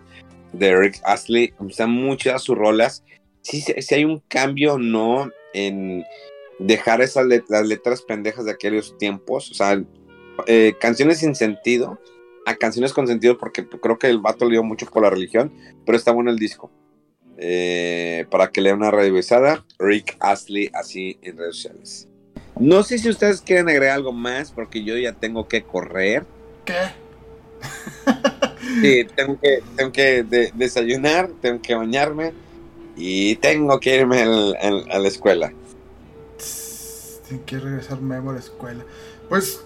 [0.52, 1.54] de Rick Astley.
[1.70, 3.06] Están muy chidas sus rolas.
[3.42, 5.30] Sí, sí hay un cambio, ¿no?
[5.54, 6.04] En
[6.58, 9.52] dejar esas let- las letras pendejas de aquellos tiempos.
[9.52, 9.82] O sea,
[10.48, 12.00] eh, canciones sin sentido
[12.46, 15.52] a canciones con sentido porque creo que el vato le dio mucho por la religión,
[15.86, 16.72] pero está bueno el disco.
[17.38, 22.08] Eh, para que lea una revisada, Rick Astley, así en redes sociales.
[22.60, 26.26] No sé si ustedes quieren agregar algo más, porque yo ya tengo que correr.
[26.66, 26.74] ¿qué?
[28.82, 32.34] Sí, tengo que, tengo que de- desayunar, tengo que bañarme
[32.96, 35.54] y tengo que irme al- al- a la escuela.
[37.28, 38.84] Tiene que regresar Memo a la escuela.
[39.30, 39.64] Pues,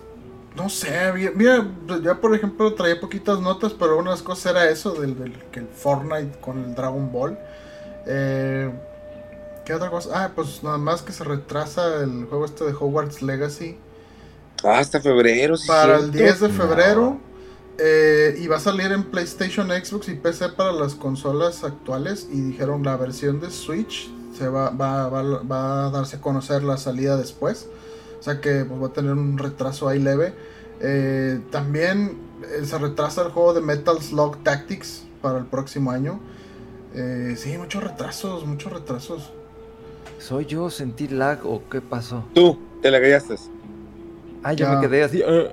[0.55, 1.67] no sé, mira,
[2.03, 5.43] ya por ejemplo traía poquitas notas, pero una de las cosas era eso, del, del-
[5.51, 7.39] que el Fortnite con el Dragon Ball.
[8.05, 8.71] Eh,
[9.65, 10.25] ¿Qué otra cosa?
[10.25, 13.79] Ah, pues nada más que se retrasa el juego este de Hogwarts Legacy
[14.63, 15.67] Ah, Hasta febrero, sí.
[15.67, 16.11] para el cierto.
[16.11, 17.19] 10 de febrero.
[17.77, 22.27] eh, y va a salir en PlayStation, Xbox y PC para las consolas actuales.
[22.31, 26.63] Y dijeron la versión de Switch se va, va, va, va a darse a conocer
[26.63, 27.69] la salida después.
[28.24, 30.34] O sea que pues, va a tener un retraso ahí leve.
[30.80, 32.17] Eh, también
[32.57, 36.21] eh, se retrasa el juego de Metal Slug Tactics para el próximo año.
[36.95, 39.34] Eh, sí, muchos retrasos, muchos retrasos.
[40.19, 40.69] ¿Soy yo?
[40.69, 42.24] ¿Sentí lag o qué pasó?
[42.34, 43.36] Tú, te la gallaste.
[43.36, 43.51] Sí,
[44.41, 44.71] Ah, yo Ya.
[44.76, 45.21] me quedé así.
[45.21, 45.51] "Ah".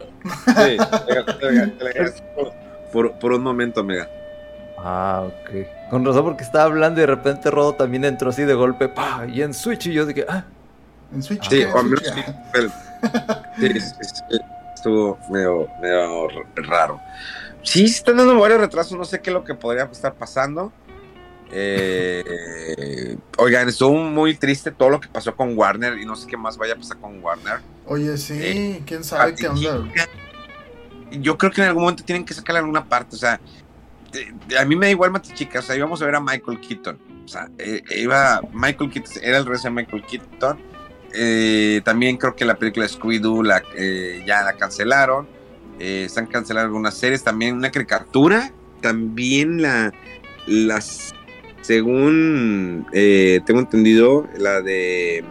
[0.54, 2.52] te la- por,
[2.92, 4.08] por- por un momento, amiga.
[4.78, 5.90] Ah, ok.
[5.90, 9.26] Con razón porque estaba hablando y de repente Rodo también entró así de golpe, pa,
[9.26, 10.44] y en Switch y yo dije, ah.
[11.12, 11.48] En Switch.
[11.48, 14.38] Sí, o menos Switch, sí,
[14.74, 17.00] estuvo medio, medio raro.
[17.62, 20.72] Sí, se están dando varios retrasos, no sé qué es lo que podría estar pasando.
[21.52, 26.36] Eh, oigan, estuvo muy triste todo lo que pasó con Warner y no sé qué
[26.36, 27.58] más vaya a pasar con Warner.
[27.86, 29.84] Oye, sí, Eh, quién sabe qué onda.
[31.10, 33.40] Yo creo que en algún momento tienen que sacarle alguna parte, o sea,
[34.58, 37.28] a mí me da igual Matichica, o sea, íbamos a ver a Michael Keaton, o
[37.28, 40.60] sea, eh, iba, Michael Keaton, era el regreso de Michael Keaton,
[41.14, 45.26] Eh, también creo que la película Scooby-Doo la, eh, ya la cancelaron,
[45.78, 47.56] eh, están cancelando algunas series, también.
[47.56, 49.92] Una caricatura, también la,
[50.46, 51.14] las,
[51.62, 55.24] según eh, tengo entendido, la de,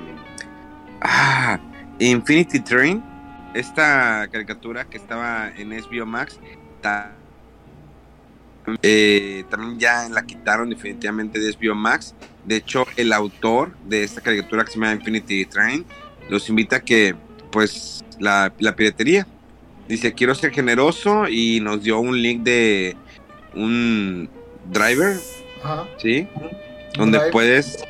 [1.02, 1.60] ah,
[2.00, 3.04] Infinity Train,
[3.54, 6.40] esta caricatura que estaba en HBO Max
[8.82, 12.16] eh, también ya la quitaron definitivamente de HBO Max.
[12.50, 15.86] De hecho, el autor de esta caricatura que se llama Infinity Train
[16.30, 17.14] los invita a que,
[17.52, 19.28] pues, la, la piratería.
[19.88, 22.98] Dice, quiero ser generoso y nos dio un link de
[23.54, 24.28] un
[24.72, 25.20] driver,
[25.64, 25.86] Ajá.
[26.00, 26.28] ¿sí?
[26.98, 27.84] Donde puedes...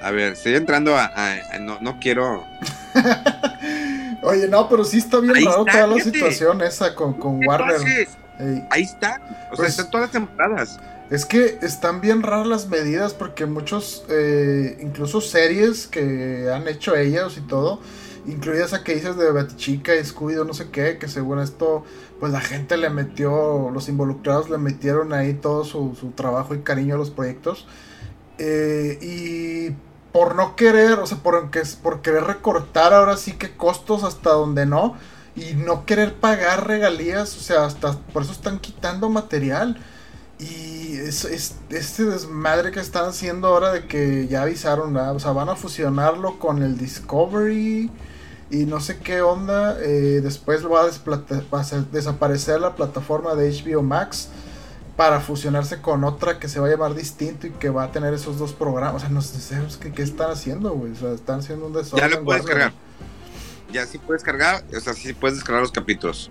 [0.00, 1.06] A ver, estoy entrando a...
[1.06, 2.44] a- a- no, no quiero...
[4.22, 7.44] Oye, no, pero sí está bien Ahí raro está, toda la situación esa con, con
[7.44, 7.80] Warner.
[8.38, 9.20] Ey, ahí está.
[9.50, 10.80] O Pues- sea, están todas las temporadas.
[11.12, 16.96] Es que están bien raras las medidas porque muchos, eh, incluso series que han hecho
[16.96, 17.80] ellos y todo,
[18.26, 21.84] incluidas esa que dices de Batichica y scooby no sé qué, que según esto,
[22.18, 26.60] pues la gente le metió, los involucrados le metieron ahí todo su, su trabajo y
[26.60, 27.66] cariño a los proyectos.
[28.38, 29.76] Eh, y
[30.12, 31.50] por no querer, o sea, por,
[31.82, 34.96] por querer recortar ahora sí que costos hasta donde no,
[35.36, 39.76] y no querer pagar regalías, o sea, hasta por eso están quitando material.
[40.38, 45.14] Y es, es- este desmadre que están haciendo ahora de que ya avisaron, ¿verdad?
[45.16, 47.90] o sea, van a fusionarlo con el Discovery
[48.50, 49.76] y no sé qué onda.
[49.80, 50.90] eh, después va a,
[51.54, 54.28] va a desaparecer la plataforma de HBO Max
[54.96, 58.12] para fusionarse con otra que se va a llamar distinto y que va a tener
[58.12, 58.96] esos dos programas.
[58.96, 60.92] O sea, no sé qué, qué están haciendo, güey.
[60.92, 62.10] O sea, están haciendo un desorden.
[62.10, 62.72] Ya lo puedes cargar.
[63.72, 66.30] Ya sí puedes cargar, o sea, sí puedes descargar los capítulos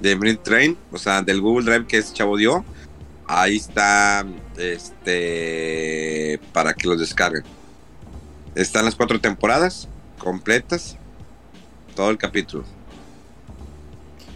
[0.00, 2.64] de Brain Train, o sea, del Google Drive que es Chavo dio.
[3.28, 4.24] Ahí está,
[4.56, 7.42] este, para que los descarguen.
[8.54, 10.96] Están las cuatro temporadas completas,
[11.94, 12.64] todo el capítulo.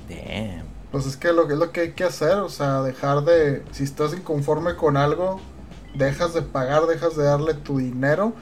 [0.08, 0.70] Damn.
[0.90, 3.84] Pues es que lo, es lo que hay que hacer, o sea, dejar de, si
[3.84, 5.40] estás inconforme con algo,
[5.94, 8.32] dejas de pagar, dejas de darle tu dinero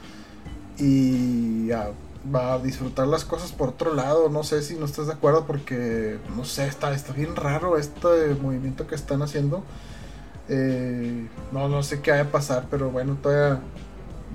[0.79, 1.91] y a,
[2.33, 4.29] va a disfrutar las cosas por otro lado.
[4.29, 8.35] No sé si no estás de acuerdo porque, no sé, está, está bien raro este
[8.41, 9.63] movimiento que están haciendo.
[10.49, 13.61] Eh, no, no sé qué vaya a pasar, pero bueno, todavía...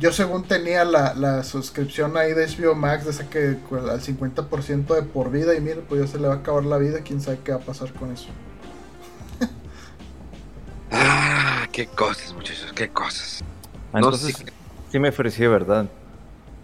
[0.01, 4.87] Yo según tenía la, la suscripción ahí de HBO Max, de esa que al 50%
[4.95, 7.21] de por vida y mire, pues ya se le va a acabar la vida, quién
[7.21, 8.27] sabe qué va a pasar con eso.
[10.91, 13.43] Ah, qué cosas, muchachos, qué cosas.
[13.93, 14.45] Ah, No Entonces, sé.
[14.91, 15.87] sí me ofrecí, ¿verdad?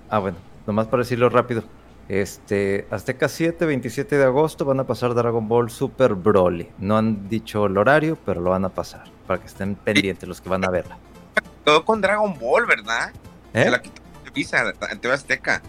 [0.08, 0.36] Ah, bueno,
[0.66, 1.64] nomás para decirlo rápido.
[2.08, 6.68] Este, Azteca 7, 27 de agosto van a pasar Dragon Ball Super Broly.
[6.78, 9.04] No han dicho el horario, pero lo van a pasar.
[9.30, 10.98] Para que estén pendientes los que van a verla.
[11.62, 13.12] Todo con Dragon Ball, ¿verdad?
[13.54, 13.62] ¿Eh?
[13.62, 15.62] Se la quitó Televisa, en TV Azteca.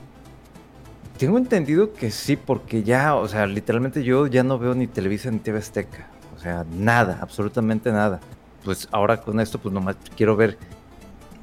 [1.20, 5.30] Tengo entendido que sí, porque ya, o sea, literalmente yo ya no veo ni Televisa
[5.30, 6.08] ni TV Azteca.
[6.36, 8.20] O sea, nada, absolutamente nada.
[8.66, 10.58] Pues ahora con esto, pues nomás quiero ver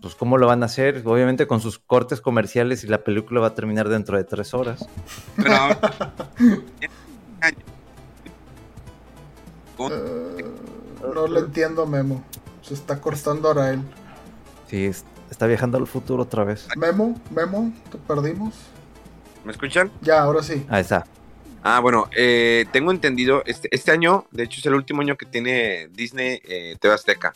[0.02, 1.00] pues cómo lo van a hacer.
[1.04, 4.84] Obviamente con sus cortes comerciales y la película va a terminar dentro de tres horas.
[5.36, 5.78] Pero ahora-
[9.80, 10.44] Eh,
[11.02, 12.22] no le entiendo, Memo.
[12.62, 13.80] Se está cortando ahora él.
[14.68, 16.66] Sí, es- está viajando al futuro otra vez.
[16.76, 18.54] Memo, Memo, te perdimos.
[19.44, 19.90] ¿Me escuchan?
[20.02, 20.64] Ya, ahora sí.
[20.68, 21.06] Ahí está.
[21.62, 25.26] Ah, bueno, eh, tengo entendido, este, este año, de hecho, es el último año que
[25.26, 27.32] tiene Disney eh, TV Azteca.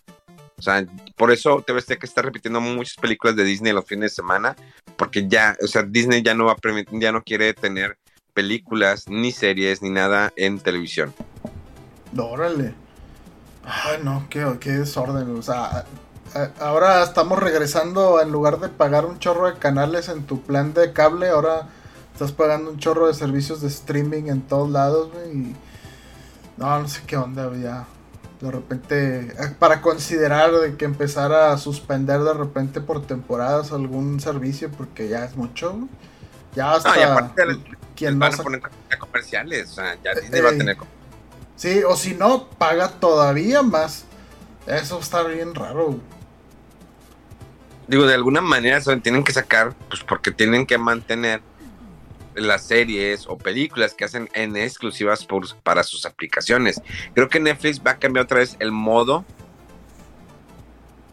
[0.58, 0.84] O sea,
[1.16, 4.54] por eso TV Azteca está repitiendo muchas películas de Disney los fines de semana,
[4.96, 7.98] porque ya, o sea, Disney ya no va a permitir, ya no quiere tener
[8.32, 11.12] películas, ni series, ni nada en televisión.
[12.12, 12.74] No, órale.
[13.64, 15.36] Ay, no, qué, qué desorden.
[15.36, 15.84] O sea,
[16.60, 20.92] ahora estamos regresando, en lugar de pagar un chorro de canales en tu plan de
[20.92, 21.68] cable, ahora
[22.12, 25.30] estás pagando un chorro de servicios de streaming en todos lados, güey.
[25.30, 25.56] Y...
[26.56, 27.86] No, no sé qué onda, ya.
[28.40, 34.18] De repente, eh, para considerar de que empezara a suspender de repente por temporadas algún
[34.20, 35.72] servicio, porque ya es mucho.
[35.72, 35.88] güey.
[36.54, 37.42] Ya hasta Ah, y aparte
[37.96, 38.60] quien no a poner
[38.98, 40.58] comerciales, o sea, ya Disney va a Ey.
[40.58, 40.76] tener...
[41.62, 44.04] Sí, o si no, paga todavía más
[44.66, 46.00] Eso está bien raro.
[47.86, 51.40] Digo, de alguna manera se tienen que sacar, pues porque tienen que mantener
[52.34, 55.24] las series o películas que hacen en exclusivas
[55.62, 56.82] para sus aplicaciones.
[57.14, 59.24] Creo que Netflix va a cambiar otra vez el modo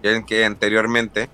[0.01, 1.29] en que anteriormente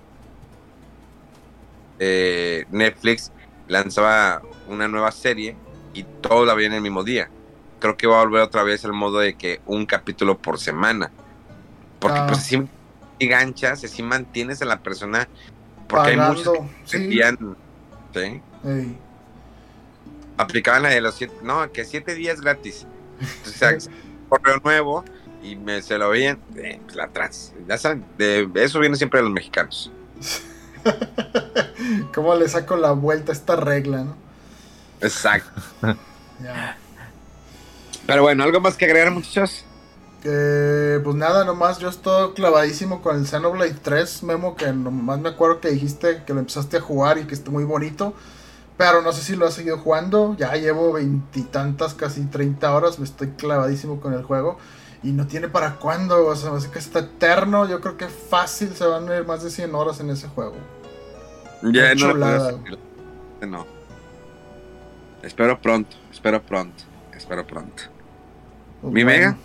[1.98, 3.32] eh, Netflix
[3.66, 5.56] lanzaba una nueva serie
[5.94, 7.30] y todo la veía en el mismo día.
[7.78, 11.10] Creo que va a volver otra vez el modo de que un capítulo por semana.
[11.98, 12.68] Porque pues si
[13.20, 15.28] ganchas, si mantienes a la persona.
[15.88, 16.58] Porque hay muchos
[16.90, 16.98] que
[18.14, 18.42] ¿sí?
[20.38, 22.86] Aplicaban la de los siete, no, que siete días gratis.
[23.20, 23.90] Entonces,
[24.28, 25.04] correo nuevo
[25.42, 27.54] y me, se lo veían, eh, pues la trans.
[27.68, 29.90] Ya saben, de, eso viene siempre de los mexicanos.
[32.14, 34.16] ¿Cómo le saco la vuelta a esta regla, no?
[35.00, 35.62] Exacto.
[38.06, 39.64] Pero bueno, ¿algo más que agregar, muchachos?
[40.22, 45.60] pues nada, nomás yo estoy clavadísimo con el Xenoblade 3, Memo, que nomás me acuerdo
[45.60, 48.12] que dijiste que lo empezaste a jugar y que está muy bonito.
[48.76, 50.36] Pero no sé si lo has seguido jugando.
[50.36, 52.98] Ya llevo veintitantas, casi 30 horas.
[52.98, 54.58] Me estoy clavadísimo con el juego.
[55.02, 56.26] Y no tiene para cuándo.
[56.26, 57.66] O sea, me que está eterno.
[57.66, 60.56] Yo creo que fácil se van a ir más de 100 horas en ese juego.
[61.62, 62.12] Ya no,
[63.46, 63.66] no.
[65.22, 66.84] Espero pronto, espero pronto,
[67.16, 67.95] espero pronto.
[68.90, 69.36] ¿Mi mega?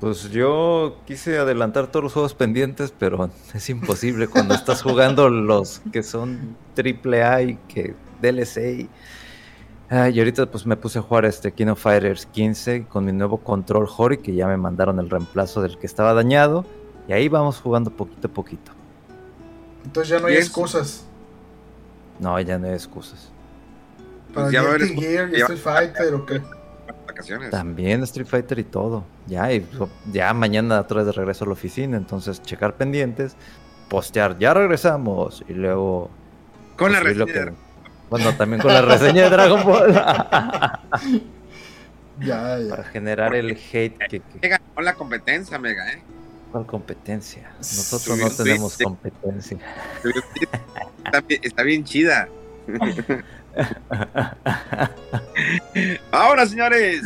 [0.00, 5.80] Pues yo quise adelantar todos los juegos pendientes, pero es imposible cuando estás jugando los
[5.92, 8.80] que son triple A y que DLC.
[8.80, 8.90] Y,
[9.90, 13.38] y ahorita pues me puse a jugar este King of Fighters 15 con mi nuevo
[13.38, 16.66] control Hori, que ya me mandaron el reemplazo del que estaba dañado.
[17.08, 18.72] Y ahí vamos jugando poquito a poquito.
[19.84, 21.04] Entonces ya no hay excusas.
[22.18, 23.30] No, ya no hay excusas.
[24.34, 24.62] Para pues ya
[25.00, 26.42] Gear y Street Fighter o qué.
[27.50, 29.04] También Street Fighter y todo.
[29.26, 29.66] Ya, y
[30.12, 31.96] ya mañana otra vez de regreso a la oficina.
[31.96, 33.36] Entonces, checar pendientes,
[33.88, 35.44] postear, ya regresamos.
[35.48, 36.10] Y luego.
[36.76, 37.52] Con la reseña.
[38.10, 39.92] Bueno, también con la reseña de Dragon Ball.
[42.20, 42.70] ya, ya.
[42.70, 44.20] Para generar el hate que.
[44.20, 44.58] que...
[44.74, 46.02] Con la competencia, Mega, ¿eh?
[46.52, 47.50] ¿Cuál competencia?
[47.58, 49.58] Nosotros no tenemos competencia.
[51.42, 52.28] Está bien, chida.
[56.10, 57.02] Ahora, señores,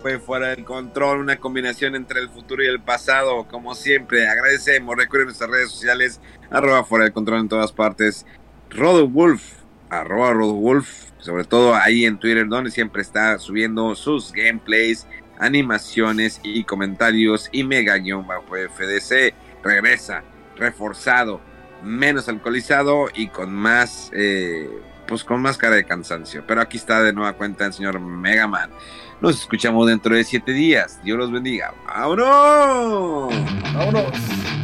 [0.00, 4.28] fue fuera del control, una combinación entre el futuro y el pasado, como siempre.
[4.28, 6.20] Agradecemos, recuerden nuestras redes sociales,
[6.50, 8.26] arroba fuera del control en todas partes.
[8.70, 9.42] Rodowulf,
[9.88, 15.06] arroba Rodowulf, sobre todo ahí en Twitter, donde siempre está subiendo sus gameplays,
[15.38, 17.48] animaciones y comentarios.
[17.50, 20.22] Y Mega-FDC regresa,
[20.56, 21.40] reforzado,
[21.82, 24.10] menos alcoholizado y con más.
[24.12, 24.68] Eh,
[25.06, 26.44] pues con más cara de cansancio.
[26.46, 28.70] Pero aquí está de nueva cuenta el señor Megaman.
[29.20, 31.00] Nos escuchamos dentro de siete días.
[31.02, 31.74] Dios los bendiga.
[31.86, 33.32] ¡Vámonos!
[33.74, 34.63] ¡Vámonos!